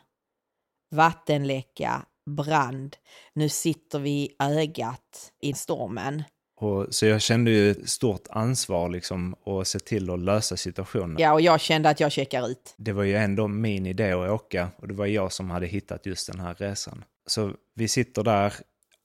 vattenläcka, 0.91 2.07
brand. 2.27 2.97
Nu 3.33 3.49
sitter 3.49 3.99
vi 3.99 4.11
i 4.11 4.37
ögat 4.39 5.33
i 5.41 5.55
stormen. 5.55 6.23
Och, 6.65 6.95
så 6.95 7.07
jag 7.07 7.23
kände 7.23 7.51
ju 7.51 7.71
ett 7.71 7.89
stort 7.89 8.27
ansvar 8.31 8.89
liksom 8.89 9.35
att 9.47 9.69
se 9.69 9.79
till 9.79 10.11
att 10.11 10.19
lösa 10.19 10.57
situationen. 10.57 11.17
Ja, 11.19 11.33
och 11.33 11.41
jag 11.41 11.61
kände 11.61 11.89
att 11.89 12.01
jag 12.01 12.13
checkar 12.13 12.49
ut. 12.49 12.75
Det 12.77 12.93
var 12.93 13.03
ju 13.03 13.17
ändå 13.17 13.49
min 13.49 13.87
idé 13.87 14.13
att 14.13 14.31
åka 14.31 14.69
och 14.77 14.89
det 14.89 14.95
var 14.95 15.07
jag 15.07 15.33
som 15.33 15.51
hade 15.51 15.67
hittat 15.67 16.07
just 16.07 16.33
den 16.33 16.41
här 16.41 16.55
resan. 16.55 17.05
Så 17.27 17.53
vi 17.75 17.89
sitter 17.89 18.23
där, 18.23 18.55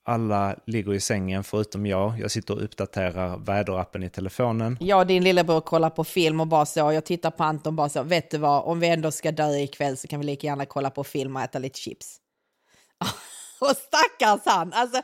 alla 0.06 0.56
ligger 0.66 0.94
i 0.94 1.00
sängen 1.00 1.44
förutom 1.44 1.86
jag. 1.86 2.20
Jag 2.20 2.32
sitter 2.32 2.54
och 2.54 2.64
uppdaterar 2.64 3.38
väderappen 3.38 4.04
i 4.04 4.10
telefonen. 4.10 4.78
Jag 4.80 5.00
och 5.00 5.08
din 5.08 5.24
lillebror 5.24 5.62
kollar 5.62 5.90
på 5.90 6.04
film 6.04 6.40
och 6.40 6.48
bara 6.48 6.66
så, 6.66 6.80
jag 6.80 7.06
tittar 7.06 7.32
på 7.32 7.44
Anton 7.44 7.76
bara 7.76 7.90
så, 7.90 8.04
vet 8.04 8.32
du 8.32 8.38
vad, 8.38 8.64
om 8.64 8.80
vi 8.80 8.88
ändå 8.88 9.12
ska 9.12 9.32
dö 9.32 9.58
ikväll 9.58 9.98
så 9.98 10.08
kan 10.08 10.20
vi 10.20 10.26
lika 10.26 10.48
gärna 10.48 10.66
kolla 10.66 10.90
på 10.90 11.04
film 11.04 11.36
och 11.36 11.42
äta 11.42 11.60
lite 11.60 11.80
chips. 11.80 12.18
och 13.70 13.78
stackars 13.78 14.42
han, 14.46 14.74
alltså 14.74 15.02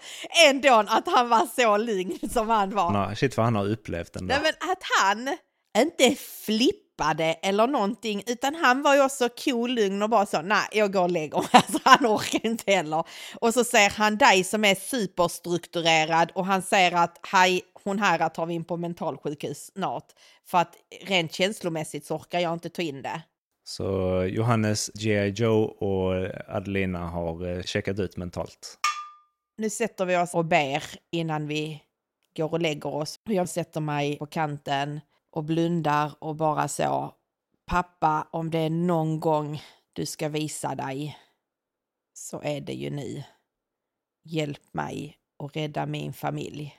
ändå 0.48 0.84
att 0.88 1.08
han 1.08 1.30
var 1.30 1.48
så 1.56 1.78
lugn 1.78 2.30
som 2.34 2.50
han 2.50 2.70
var. 2.70 2.92
Nej, 2.92 3.16
shit 3.16 3.38
vad 3.38 3.46
han 3.46 3.56
har 3.56 3.68
upplevt 3.68 4.16
ändå. 4.16 4.34
Nej 4.34 4.40
men 4.44 4.72
att 4.72 4.84
han 5.02 5.38
inte 5.78 6.16
flippade 6.16 7.34
eller 7.34 7.68
någonting, 7.68 8.24
utan 8.28 8.56
han 8.56 8.82
var 8.82 8.96
ju 8.96 9.04
också 9.04 9.30
cool, 9.30 9.72
lugn 9.72 10.02
och 10.02 10.10
bara 10.10 10.26
så, 10.26 10.42
nej 10.42 10.68
jag 10.72 10.94
går 10.94 11.02
och 11.02 11.12
lägger 11.12 11.38
mig, 11.38 11.48
alltså 11.54 11.80
han 11.84 12.06
orkar 12.06 12.46
inte 12.46 12.72
heller. 12.72 13.04
Och 13.42 13.54
så 13.54 13.64
ser 13.64 13.90
han 13.90 14.18
dig 14.18 14.44
som 14.44 14.66
är 14.66 14.76
superstrukturerad 14.76 16.32
och 16.36 16.46
han 16.46 16.62
säger 16.62 16.92
att 16.92 17.20
hej, 17.32 17.62
hon 17.84 18.00
här 18.00 18.30
tar 18.30 18.46
vi 18.46 18.54
in 18.54 18.66
på 18.66 18.78
mentalsjukhus 18.78 19.72
snart. 19.74 20.08
För 20.48 20.58
att 20.58 20.76
rent 21.02 21.34
känslomässigt 21.34 22.06
så 22.06 22.16
orkar 22.16 22.40
jag 22.40 22.54
inte 22.54 22.70
ta 22.70 22.82
in 22.82 23.02
det. 23.02 23.22
Så 23.68 24.24
Johannes, 24.26 24.92
G.I. 24.94 25.30
Joe 25.30 25.64
och 25.64 26.32
Adelina 26.56 27.00
har 27.00 27.48
eh, 27.48 27.62
checkat 27.62 28.00
ut 28.00 28.18
mentalt. 28.18 28.80
Nu 29.58 29.70
sätter 29.70 30.06
vi 30.06 30.18
oss 30.18 30.34
och 30.34 30.46
ber 30.46 30.84
innan 31.12 31.48
vi 31.48 31.84
går 32.38 32.52
och 32.52 32.62
lägger 32.62 32.96
oss. 32.96 33.20
Jag 33.24 33.50
sätter 33.50 33.82
mig 33.82 34.18
på 34.18 34.26
kanten 34.26 35.00
och 35.32 35.44
blundar 35.44 36.12
och 36.20 36.36
bara 36.36 36.68
så. 36.68 37.14
Pappa, 37.66 38.28
om 38.32 38.52
det 38.52 38.60
är 38.60 38.70
någon 38.70 39.20
gång 39.20 39.62
du 39.94 40.06
ska 40.06 40.30
visa 40.30 40.76
dig 40.76 41.18
så 42.14 42.42
är 42.42 42.62
det 42.62 42.74
ju 42.74 42.90
nu. 42.90 43.24
Hjälp 44.24 44.74
mig 44.74 45.18
och 45.38 45.56
rädda 45.56 45.86
min 45.86 46.14
familj. 46.14 46.76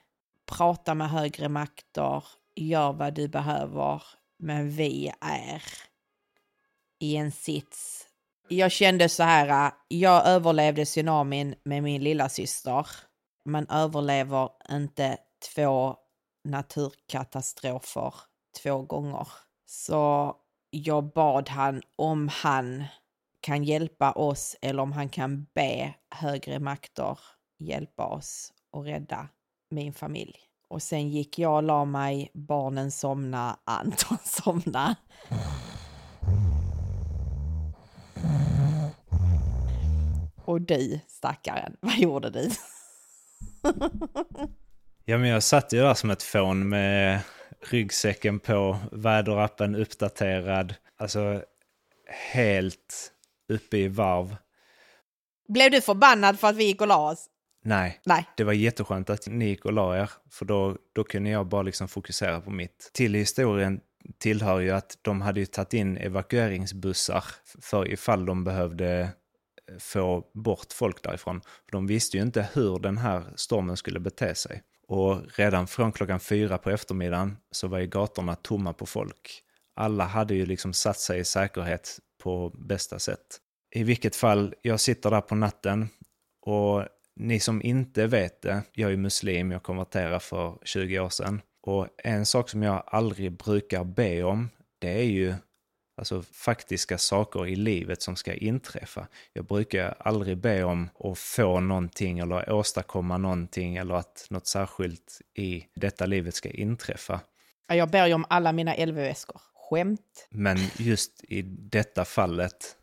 Prata 0.47 0.95
med 0.95 1.11
högre 1.11 1.49
makter, 1.49 2.25
gör 2.55 2.93
vad 2.93 3.15
du 3.15 3.29
behöver, 3.29 4.03
men 4.39 4.71
vi 4.71 5.13
är 5.21 5.63
i 7.01 7.17
en 7.17 7.33
sits. 7.33 8.07
Jag 8.49 8.73
kände 8.73 9.09
så 9.09 9.23
här, 9.23 9.67
äh, 9.67 9.73
jag 9.89 10.27
överlevde 10.27 10.85
tsunamin 10.85 11.55
med 11.65 11.83
min 11.83 12.05
lilla 12.05 12.29
syster. 12.29 12.87
Man 13.45 13.67
överlever 13.71 14.51
inte 14.71 15.19
två 15.55 15.97
naturkatastrofer 16.45 18.15
två 18.63 18.83
gånger. 18.83 19.29
Så 19.67 20.35
jag 20.71 21.13
bad 21.13 21.49
han 21.49 21.83
om 21.97 22.29
han 22.33 22.85
kan 23.41 23.65
hjälpa 23.65 24.13
oss 24.13 24.57
eller 24.63 24.83
om 24.83 24.93
han 24.93 25.09
kan 25.09 25.47
be 25.55 25.95
högre 26.11 26.59
makter 26.59 27.19
hjälpa 27.59 28.07
oss 28.07 28.53
och 28.73 28.85
rädda 28.85 29.29
min 29.71 29.93
familj. 29.93 30.37
Och 30.69 30.83
sen 30.83 31.09
gick 31.09 31.39
jag 31.39 31.57
och 31.57 31.63
la 31.63 31.85
mig, 31.85 32.31
barnen 32.35 32.91
somna, 32.91 33.59
Anton 33.65 34.19
somna. 34.25 34.97
Och 40.47 40.61
du, 40.61 41.01
stackaren, 41.09 41.77
vad 41.81 41.99
gjorde 41.99 42.31
du? 42.31 42.51
ja, 45.05 45.19
men 45.19 45.29
jag 45.29 45.43
satt 45.43 45.73
ju 45.73 45.79
där 45.79 45.95
som 45.95 46.11
ett 46.11 46.23
fån 46.23 46.69
med 46.69 47.21
ryggsäcken 47.71 48.39
på, 48.39 48.79
väderappen 48.93 49.75
uppdaterad. 49.75 50.75
Alltså 50.97 51.43
helt 52.33 53.13
uppe 53.49 53.77
i 53.77 53.89
varv. 53.89 54.37
Blev 55.49 55.71
du 55.71 55.81
förbannad 55.81 56.39
för 56.39 56.49
att 56.49 56.57
vi 56.57 56.65
gick 56.65 56.81
och 56.81 56.87
la 56.87 57.11
oss? 57.11 57.27
Nej. 57.65 58.01
Nej. 58.05 58.27
Det 58.37 58.45
var 58.45 58.53
jätteskönt 58.53 59.11
att 59.11 59.27
ni 59.27 59.45
gick 59.45 59.65
och 59.65 59.73
la 59.73 59.97
er, 59.97 60.11
för 60.31 60.45
då, 60.45 60.77
då 60.93 61.05
kunde 61.05 61.31
jag 61.31 61.47
bara 61.47 61.63
liksom 61.63 61.89
fokusera 61.89 62.41
på 62.41 62.51
mitt. 62.51 62.91
Till 62.93 63.15
historien 63.15 63.81
tillhör 64.19 64.61
ju 64.61 64.71
att 64.71 64.99
de 65.03 65.21
hade 65.21 65.41
ju 65.41 65.47
tagit 65.47 65.75
in 65.75 65.97
evakueringsbussar 65.97 67.25
för 67.63 67.93
ifall 67.93 68.27
de 68.27 68.45
behövde 68.45 69.01
eh, 69.01 69.09
få 69.79 70.25
bort 70.35 70.73
folk 70.73 71.03
därifrån. 71.03 71.41
De 71.73 71.87
visste 71.87 72.17
ju 72.17 72.23
inte 72.23 72.49
hur 72.55 72.79
den 72.79 72.99
här 72.99 73.25
stormen 73.37 73.77
skulle 73.77 74.01
bete 74.01 74.35
sig. 74.35 74.63
Och 74.89 75.37
redan 75.37 75.67
från 75.67 75.93
klockan 75.93 76.21
fyra 76.21 76.59
på 76.59 76.71
eftermiddagen 76.71 77.37
så 77.51 77.69
var 77.69 77.79
ju 77.79 77.87
gatorna 77.87 78.35
tomma 78.35 78.73
på 78.73 78.87
folk. 78.87 79.43
Alla 79.75 80.05
hade 80.05 80.35
ju 80.35 80.47
liksom 80.47 80.73
satt 80.73 80.99
sig 80.99 81.21
i 81.21 81.25
säkerhet 81.25 81.99
på 82.23 82.51
bästa 82.55 82.99
sätt. 82.99 83.41
I 83.75 83.85
vilket 83.85 84.17
fall, 84.17 84.55
jag 84.63 84.81
sitter 84.81 85.11
där 85.11 85.21
på 85.21 85.35
natten 85.35 85.89
och 86.43 86.85
ni 87.17 87.41
som 87.41 87.63
inte 87.63 88.07
vet 88.07 88.43
det, 88.43 88.63
jag 88.73 88.93
är 88.93 88.97
muslim, 88.97 89.51
jag 89.51 89.63
konverterade 89.63 90.21
för 90.21 90.59
20 90.65 91.01
år 91.01 91.09
sedan. 91.09 91.41
Och 91.63 91.89
en 92.05 92.27
sak 92.27 92.49
som 92.49 92.63
jag 92.63 92.83
aldrig 92.87 93.33
brukar 93.33 93.85
be 93.85 94.23
om, 94.23 94.49
det 94.79 94.91
är 94.91 95.05
ju 95.05 95.35
alltså 95.97 96.23
faktiska 96.23 96.99
saker 96.99 97.47
i 97.47 97.57
livet 97.57 98.03
som 98.03 98.17
ska 98.17 98.35
inträffa. 98.35 99.07
Jag 99.33 99.45
brukar 99.45 99.97
aldrig 99.99 100.39
be 100.39 100.65
om 100.65 100.89
att 100.99 101.19
få 101.19 101.61
någonting 101.61 102.19
eller 102.19 102.53
åstadkomma 102.53 103.19
någonting 103.19 103.77
eller 103.77 103.95
att 103.95 104.27
något 104.31 104.47
särskilt 104.47 105.21
i 105.35 105.67
detta 105.75 106.07
livet 106.07 106.35
ska 106.35 106.51
inträffa. 106.51 107.21
Jag 107.67 107.91
ber 107.91 108.07
ju 108.07 108.15
om 108.15 108.25
alla 108.29 108.53
mina 108.53 108.75
LV-väskor. 108.87 109.41
Skämt. 109.55 110.29
Men 110.31 110.59
just 110.77 111.25
i 111.25 111.43
detta 111.43 112.05
fallet 112.05 112.77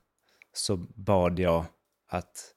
så 0.53 0.77
bad 0.95 1.39
jag 1.39 1.65
att 2.07 2.53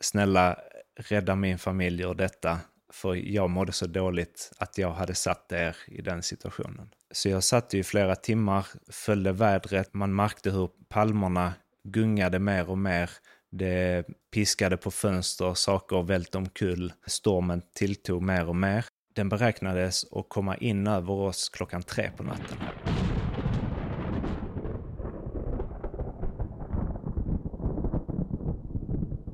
snälla 0.00 0.58
rädda 0.96 1.34
min 1.34 1.58
familj 1.58 2.02
ur 2.02 2.14
detta 2.14 2.60
för 2.94 3.14
jag 3.14 3.50
mådde 3.50 3.72
så 3.72 3.86
dåligt 3.86 4.52
att 4.58 4.78
jag 4.78 4.92
hade 4.92 5.14
satt 5.14 5.52
er 5.52 5.76
i 5.86 6.02
den 6.02 6.22
situationen. 6.22 6.88
Så 7.12 7.28
jag 7.28 7.44
satt 7.44 7.74
i 7.74 7.82
flera 7.82 8.16
timmar, 8.16 8.66
följde 8.90 9.32
vädret, 9.32 9.94
man 9.94 10.14
märkte 10.14 10.50
hur 10.50 10.70
palmerna 10.88 11.52
gungade 11.84 12.38
mer 12.38 12.70
och 12.70 12.78
mer. 12.78 13.10
Det 13.50 14.06
piskade 14.34 14.76
på 14.76 14.90
fönster, 14.90 15.54
saker 15.54 16.02
välte 16.02 16.38
omkull. 16.38 16.92
Stormen 17.06 17.62
tilltog 17.74 18.22
mer 18.22 18.48
och 18.48 18.56
mer. 18.56 18.84
Den 19.14 19.28
beräknades 19.28 20.12
att 20.12 20.28
komma 20.28 20.56
in 20.56 20.86
över 20.86 21.12
oss 21.12 21.48
klockan 21.48 21.82
tre 21.82 22.10
på 22.16 22.22
natten. 22.22 22.58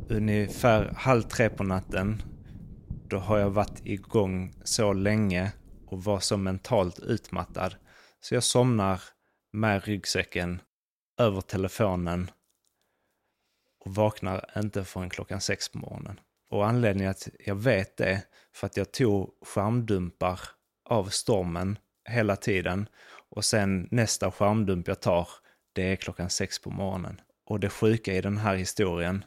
Ungefär 0.09 0.93
halv 0.97 1.23
tre 1.23 1.49
på 1.49 1.65
natten 1.65 2.23
då 3.11 3.19
har 3.19 3.39
jag 3.39 3.51
varit 3.51 3.87
igång 3.87 4.55
så 4.65 4.93
länge 4.93 5.53
och 5.87 6.05
var 6.05 6.21
så 6.21 6.37
mentalt 6.37 6.99
utmattad. 6.99 7.75
Så 8.21 8.35
jag 8.35 8.43
somnar 8.43 9.03
med 9.53 9.85
ryggsäcken 9.85 10.61
över 11.19 11.41
telefonen 11.41 12.31
och 13.85 13.95
vaknar 13.95 14.51
inte 14.57 14.85
förrän 14.85 15.11
klockan 15.11 15.41
sex 15.41 15.69
på 15.69 15.79
morgonen. 15.79 16.21
Och 16.51 16.67
anledningen 16.67 17.11
att 17.11 17.29
jag 17.39 17.55
vet 17.55 17.97
det, 17.97 18.23
för 18.55 18.67
att 18.67 18.77
jag 18.77 18.93
tog 18.93 19.35
skärmdumpar 19.47 20.41
av 20.85 21.05
stormen 21.05 21.79
hela 22.09 22.37
tiden. 22.37 22.89
Och 23.31 23.45
sen 23.45 23.89
nästa 23.91 24.31
skärmdump 24.31 24.89
jag 24.89 25.01
tar, 25.01 25.29
det 25.73 25.93
är 25.93 25.97
klockan 25.97 26.31
sex 26.31 26.63
på 26.63 26.71
morgonen. 26.71 27.21
Och 27.47 27.61
det 27.61 27.69
sjuka 27.69 28.15
i 28.15 28.21
den 28.21 28.39
här 28.39 28.57
historien, 28.57 29.25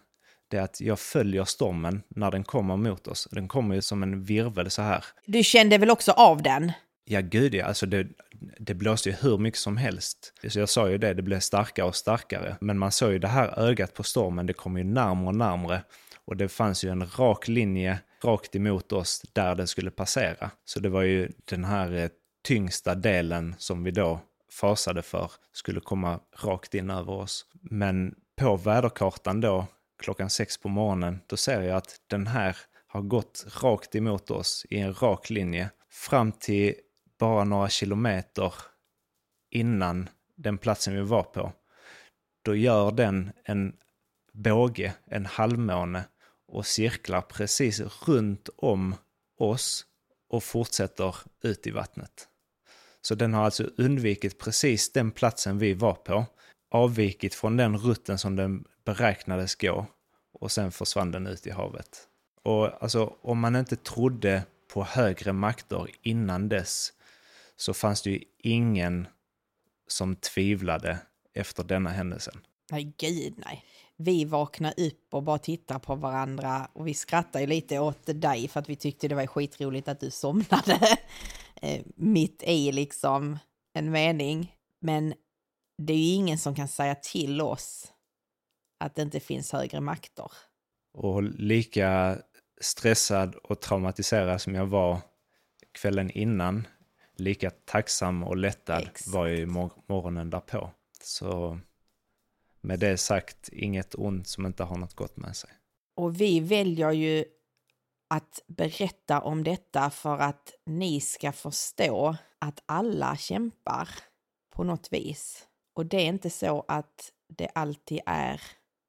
det 0.54 0.60
är 0.60 0.64
att 0.64 0.82
jag 0.82 1.00
följer 1.00 1.46
stormen 1.46 2.04
när 2.08 2.32
den 2.32 2.44
kommer 2.44 2.78
mot 2.78 3.08
oss. 3.08 3.28
Den 3.32 3.48
kommer 3.48 3.76
ju 3.76 3.82
som 3.82 4.04
en 4.04 4.24
virvel 4.24 4.72
så 4.72 4.82
här. 4.82 5.06
Du 5.26 5.44
kände 5.44 5.78
väl 5.78 5.90
också 5.90 6.12
av 6.12 6.42
den? 6.42 6.72
Ja, 7.06 7.22
gud 7.22 7.56
ja. 7.56 7.66
Alltså 7.66 7.86
det, 7.86 8.08
det 8.60 8.74
blåste 8.74 9.10
ju 9.10 9.16
hur 9.22 9.38
mycket 9.38 9.60
som 9.60 9.78
helst. 9.78 10.34
Så 10.48 10.60
jag 10.60 10.70
sa 10.70 10.90
ju 10.90 10.98
det, 10.98 11.14
det 11.14 11.22
blev 11.22 11.40
starkare 11.40 11.86
och 11.86 11.96
starkare. 11.96 12.56
Men 12.62 12.78
man 12.78 12.92
såg 12.92 13.12
ju 13.12 13.20
det 13.20 13.28
här 13.28 13.60
ögat 13.60 13.94
på 13.94 14.04
stormen, 14.04 14.46
det 14.46 14.54
kom 14.54 14.78
ju 14.78 14.84
närmre 14.84 15.28
och 15.28 15.36
närmre. 15.36 15.84
Och 16.26 16.38
det 16.38 16.50
fanns 16.50 16.84
ju 16.84 16.90
en 16.90 17.10
rak 17.18 17.48
linje 17.48 18.00
rakt 18.24 18.56
emot 18.56 18.92
oss 18.92 19.22
där 19.34 19.56
den 19.56 19.68
skulle 19.68 19.92
passera. 19.92 20.52
Så 20.66 20.80
det 20.80 20.90
var 20.90 21.02
ju 21.02 21.30
den 21.46 21.64
här 21.64 21.94
eh, 21.94 22.10
tyngsta 22.44 22.96
delen 22.96 23.56
som 23.58 23.84
vi 23.84 23.92
då 23.92 24.20
fasade 24.52 25.02
för 25.02 25.32
skulle 25.54 25.80
komma 25.80 26.20
rakt 26.44 26.74
in 26.74 26.90
över 26.90 27.14
oss. 27.14 27.46
Men 27.62 28.16
på 28.36 28.56
väderkartan 28.56 29.42
då 29.42 29.68
klockan 30.04 30.30
sex 30.30 30.58
på 30.58 30.70
morgonen, 30.70 31.20
då 31.28 31.38
ser 31.38 31.62
jag 31.62 31.78
att 31.78 32.02
den 32.08 32.28
här 32.28 32.58
har 32.88 33.02
gått 33.02 33.46
rakt 33.62 33.96
emot 33.96 34.32
oss 34.32 34.66
i 34.70 34.78
en 34.80 34.94
rak 34.94 35.30
linje 35.30 35.70
fram 35.90 36.32
till 36.32 36.76
bara 37.20 37.44
några 37.44 37.70
kilometer 37.70 38.54
innan 39.52 40.10
den 40.36 40.58
platsen 40.58 40.96
vi 40.96 41.02
var 41.02 41.24
på. 41.24 41.52
Då 42.42 42.56
gör 42.56 42.92
den 42.92 43.32
en 43.44 43.76
båge, 44.34 44.94
en 45.06 45.26
halvmåne 45.26 46.04
och 46.48 46.66
cirklar 46.66 47.22
precis 47.22 47.82
runt 48.08 48.50
om 48.56 48.96
oss 49.38 49.86
och 50.30 50.44
fortsätter 50.44 51.16
ut 51.42 51.68
i 51.68 51.72
vattnet. 51.72 52.28
Så 53.02 53.16
den 53.16 53.34
har 53.34 53.46
alltså 53.46 53.64
undvikit 53.78 54.40
precis 54.40 54.92
den 54.92 55.12
platsen 55.12 55.60
vi 55.60 55.74
var 55.74 55.94
på, 55.94 56.26
avvikit 56.72 57.36
från 57.36 57.58
den 57.58 57.78
rutten 57.78 58.18
som 58.18 58.36
den 58.36 58.66
beräknades 58.86 59.56
gå 59.56 59.86
och 60.34 60.52
sen 60.52 60.72
försvann 60.72 61.12
den 61.12 61.28
ut 61.28 61.48
i 61.48 61.52
havet. 61.52 62.08
Och 62.44 62.84
alltså 62.84 63.16
om 63.22 63.40
man 63.40 63.56
inte 63.56 63.76
trodde 63.76 64.44
på 64.74 64.84
högre 64.84 65.34
makter 65.34 65.88
innan 66.02 66.50
dess 66.50 66.94
så 67.56 67.74
fanns 67.74 68.02
det 68.02 68.10
ju 68.10 68.24
ingen 68.38 69.08
som 69.88 70.16
tvivlade 70.16 70.98
efter 71.34 71.64
denna 71.64 71.90
händelsen. 71.90 72.42
Nej, 72.72 72.94
gud 72.98 73.34
nej. 73.38 73.64
Vi 73.96 74.26
vaknade 74.26 74.88
upp 74.88 75.14
och 75.14 75.24
bara 75.24 75.38
tittade 75.38 75.80
på 75.80 75.96
varandra 75.96 76.68
och 76.74 76.88
vi 76.88 76.94
skrattade 76.94 77.42
ju 77.42 77.48
lite 77.48 77.80
åt 77.80 78.22
dig 78.22 78.48
för 78.48 78.60
att 78.60 78.70
vi 78.70 78.76
tyckte 78.76 79.08
det 79.08 79.16
var 79.16 79.28
skitroligt 79.28 79.88
att 79.88 80.00
du 80.00 80.12
somnade 80.12 80.80
eh, 81.62 81.82
mitt 81.96 82.44
i 82.44 82.72
liksom 82.72 83.40
en 83.74 83.92
mening. 83.92 84.56
Men 84.80 85.14
det 85.78 85.94
är 85.94 85.98
ju 85.98 86.14
ingen 86.14 86.38
som 86.38 86.56
kan 86.56 86.68
säga 86.68 86.96
till 86.96 87.42
oss 87.42 87.93
att 88.84 88.96
det 88.96 89.02
inte 89.02 89.20
finns 89.20 89.52
högre 89.52 89.82
makter. 89.82 90.32
Och 90.94 91.24
lika 91.24 92.18
stressad 92.62 93.36
och 93.36 93.60
traumatiserad 93.60 94.42
som 94.42 94.56
jag 94.56 94.66
var 94.66 95.02
kvällen 95.72 96.12
innan, 96.12 96.68
lika 97.16 97.50
tacksam 97.50 98.24
och 98.24 98.38
lättad 98.38 98.82
Exakt. 98.82 99.08
var 99.08 99.28
jag 99.28 99.40
i 99.40 99.46
mor 99.46 99.72
morgonen 99.88 100.30
därpå. 100.30 100.70
Så 101.02 101.60
med 102.62 102.80
det 102.80 102.98
sagt, 102.98 103.50
inget 103.50 103.96
ont 103.96 104.28
som 104.28 104.46
inte 104.46 104.64
har 104.64 104.78
något 104.78 104.94
gott 104.94 105.18
med 105.18 105.36
sig. 105.36 105.50
Och 105.96 106.22
vi 106.22 106.40
väljer 106.40 106.92
ju 106.92 107.26
att 108.10 108.44
berätta 108.48 109.22
om 109.22 109.44
detta 109.44 109.90
för 109.90 110.18
att 110.18 110.54
ni 110.66 111.02
ska 111.02 111.32
förstå 111.32 112.16
att 112.40 112.64
alla 112.66 113.16
kämpar 113.16 113.90
på 114.56 114.64
något 114.64 114.94
vis. 114.94 115.48
Och 115.74 115.86
det 115.86 115.98
är 115.98 116.08
inte 116.08 116.30
så 116.30 116.66
att 116.68 117.12
det 117.28 117.48
alltid 117.56 118.00
är 118.06 118.42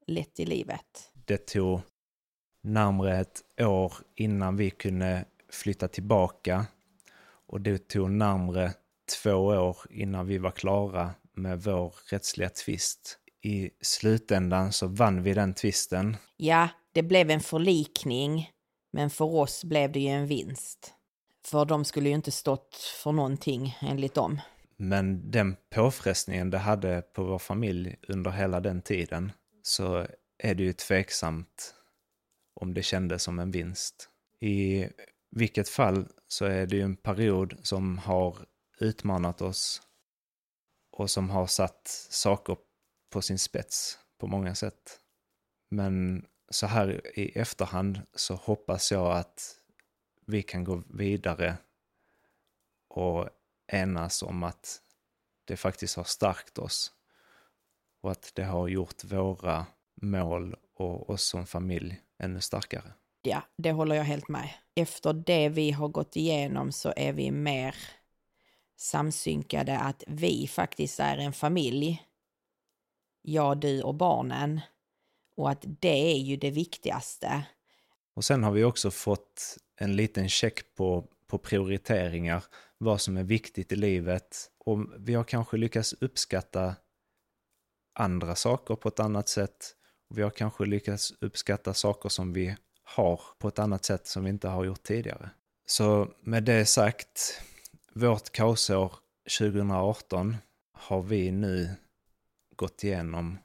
lätt 0.07 0.39
i 0.39 0.45
livet. 0.45 1.11
Det 1.25 1.37
tog 1.37 1.81
närmare 2.61 3.19
ett 3.19 3.41
år 3.61 3.93
innan 4.15 4.57
vi 4.57 4.69
kunde 4.69 5.25
flytta 5.49 5.87
tillbaka 5.87 6.65
och 7.47 7.61
det 7.61 7.87
tog 7.87 8.11
närmare 8.11 8.73
två 9.23 9.31
år 9.35 9.77
innan 9.89 10.27
vi 10.27 10.37
var 10.37 10.51
klara 10.51 11.13
med 11.33 11.63
vår 11.63 11.95
rättsliga 12.11 12.49
tvist. 12.49 13.19
I 13.41 13.69
slutändan 13.81 14.73
så 14.73 14.87
vann 14.87 15.23
vi 15.23 15.33
den 15.33 15.53
tvisten 15.53 16.17
Ja, 16.37 16.69
det 16.91 17.03
blev 17.03 17.31
en 17.31 17.39
förlikning, 17.39 18.51
men 18.93 19.09
för 19.09 19.25
oss 19.35 19.63
blev 19.63 19.91
det 19.91 19.99
ju 19.99 20.07
en 20.07 20.27
vinst. 20.27 20.93
För 21.45 21.65
de 21.65 21.85
skulle 21.85 22.09
ju 22.09 22.15
inte 22.15 22.31
stått 22.31 22.75
för 23.03 23.11
någonting 23.11 23.77
enligt 23.81 24.13
dem. 24.13 24.41
Men 24.77 25.31
den 25.31 25.55
påfrestningen 25.75 26.49
det 26.49 26.57
hade 26.57 27.01
på 27.01 27.23
vår 27.23 27.39
familj 27.39 27.95
under 28.07 28.31
hela 28.31 28.59
den 28.59 28.81
tiden 28.81 29.31
så 29.67 30.07
är 30.37 30.55
det 30.55 30.63
ju 30.63 30.73
tveksamt 30.73 31.75
om 32.53 32.73
det 32.73 32.83
kändes 32.83 33.23
som 33.23 33.39
en 33.39 33.51
vinst. 33.51 34.09
I 34.39 34.87
vilket 35.31 35.69
fall 35.69 36.07
så 36.27 36.45
är 36.45 36.67
det 36.67 36.75
ju 36.75 36.81
en 36.81 36.95
period 36.95 37.57
som 37.63 37.97
har 37.97 38.45
utmanat 38.79 39.41
oss 39.41 39.81
och 40.91 41.09
som 41.09 41.29
har 41.29 41.47
satt 41.47 41.87
saker 42.09 42.57
på 43.09 43.21
sin 43.21 43.39
spets 43.39 43.99
på 44.17 44.27
många 44.27 44.55
sätt. 44.55 44.99
Men 45.69 46.25
så 46.49 46.67
här 46.67 47.19
i 47.19 47.39
efterhand 47.39 48.01
så 48.15 48.35
hoppas 48.35 48.91
jag 48.91 49.17
att 49.17 49.55
vi 50.25 50.43
kan 50.43 50.63
gå 50.63 50.83
vidare 50.87 51.57
och 52.87 53.29
enas 53.67 54.23
om 54.23 54.43
att 54.43 54.81
det 55.45 55.57
faktiskt 55.57 55.95
har 55.95 56.03
stärkt 56.03 56.57
oss 56.57 56.94
och 58.05 58.11
att 58.11 58.31
det 58.35 58.43
har 58.43 58.67
gjort 58.67 59.03
våra 59.03 59.65
mål 60.01 60.55
och 60.75 61.09
oss 61.09 61.23
som 61.23 61.45
familj 61.45 62.01
ännu 62.19 62.41
starkare. 62.41 62.93
Ja, 63.21 63.41
det 63.57 63.71
håller 63.71 63.95
jag 63.95 64.03
helt 64.03 64.27
med. 64.27 64.49
Efter 64.75 65.13
det 65.13 65.49
vi 65.49 65.71
har 65.71 65.87
gått 65.87 66.15
igenom 66.15 66.71
så 66.71 66.93
är 66.95 67.13
vi 67.13 67.31
mer 67.31 67.75
samsynkade 68.77 69.79
att 69.79 70.03
vi 70.07 70.47
faktiskt 70.47 70.99
är 70.99 71.17
en 71.17 71.33
familj. 71.33 72.03
Jag, 73.21 73.57
du 73.57 73.81
och 73.81 73.95
barnen. 73.95 74.61
Och 75.37 75.49
att 75.49 75.65
det 75.79 76.13
är 76.13 76.17
ju 76.17 76.37
det 76.37 76.51
viktigaste. 76.51 77.45
Och 78.15 78.25
sen 78.25 78.43
har 78.43 78.51
vi 78.51 78.63
också 78.63 78.91
fått 78.91 79.57
en 79.77 79.95
liten 79.95 80.29
check 80.29 80.75
på, 80.75 81.07
på 81.27 81.37
prioriteringar, 81.37 82.43
vad 82.77 83.01
som 83.01 83.17
är 83.17 83.23
viktigt 83.23 83.71
i 83.71 83.75
livet. 83.75 84.51
Och 84.57 84.79
vi 84.97 85.13
har 85.13 85.23
kanske 85.23 85.57
lyckats 85.57 85.93
uppskatta 85.93 86.75
andra 87.95 88.35
saker 88.35 88.75
på 88.75 88.87
ett 88.87 88.99
annat 88.99 89.29
sätt. 89.29 89.75
Vi 90.09 90.21
har 90.21 90.29
kanske 90.29 90.65
lyckats 90.65 91.13
uppskatta 91.21 91.73
saker 91.73 92.09
som 92.09 92.33
vi 92.33 92.55
har 92.83 93.21
på 93.39 93.47
ett 93.47 93.59
annat 93.59 93.85
sätt 93.85 94.07
som 94.07 94.23
vi 94.23 94.29
inte 94.29 94.47
har 94.47 94.63
gjort 94.63 94.83
tidigare. 94.83 95.29
Så 95.65 96.07
med 96.21 96.43
det 96.43 96.65
sagt, 96.65 97.41
vårt 97.93 98.31
kaosår 98.31 98.93
2018 99.39 100.37
har 100.73 101.01
vi 101.01 101.31
nu 101.31 101.69
gått 102.55 102.83
igenom 102.83 103.37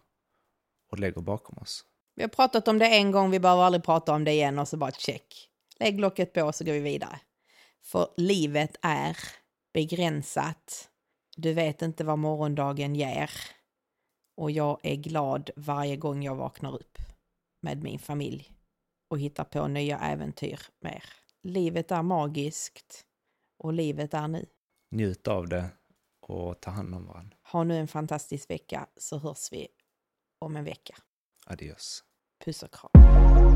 och 0.90 0.98
lägger 0.98 1.20
bakom 1.20 1.58
oss. 1.58 1.84
Vi 2.14 2.22
har 2.22 2.28
pratat 2.28 2.68
om 2.68 2.78
det 2.78 2.86
en 2.86 3.10
gång, 3.10 3.30
vi 3.30 3.40
behöver 3.40 3.62
aldrig 3.62 3.84
prata 3.84 4.12
om 4.12 4.24
det 4.24 4.32
igen 4.32 4.58
och 4.58 4.68
så 4.68 4.76
bara 4.76 4.90
check. 4.90 5.48
Lägg 5.78 6.00
locket 6.00 6.32
på 6.32 6.52
så 6.52 6.64
går 6.64 6.72
vi 6.72 6.80
vidare. 6.80 7.20
För 7.82 8.08
livet 8.16 8.76
är 8.82 9.18
begränsat. 9.72 10.88
Du 11.36 11.52
vet 11.52 11.82
inte 11.82 12.04
vad 12.04 12.18
morgondagen 12.18 12.94
ger. 12.94 13.30
Och 14.40 14.50
jag 14.50 14.80
är 14.82 14.96
glad 14.96 15.50
varje 15.56 15.96
gång 15.96 16.22
jag 16.22 16.34
vaknar 16.34 16.74
upp 16.74 16.98
med 17.62 17.82
min 17.82 17.98
familj 17.98 18.52
och 19.10 19.18
hittar 19.18 19.44
på 19.44 19.68
nya 19.68 19.98
äventyr 19.98 20.60
med 20.80 20.92
er. 20.92 21.04
Livet 21.42 21.90
är 21.90 22.02
magiskt 22.02 23.06
och 23.58 23.72
livet 23.72 24.14
är 24.14 24.28
nu. 24.28 24.46
Njut 24.90 25.28
av 25.28 25.48
det 25.48 25.70
och 26.20 26.60
ta 26.60 26.70
hand 26.70 26.94
om 26.94 27.06
varandra. 27.06 27.36
Ha 27.52 27.64
nu 27.64 27.76
en 27.76 27.88
fantastisk 27.88 28.50
vecka 28.50 28.86
så 28.96 29.18
hörs 29.18 29.52
vi 29.52 29.68
om 30.38 30.56
en 30.56 30.64
vecka. 30.64 30.94
Adios. 31.46 32.04
Puss 32.44 32.62
och 32.62 32.74
kram. 32.74 33.49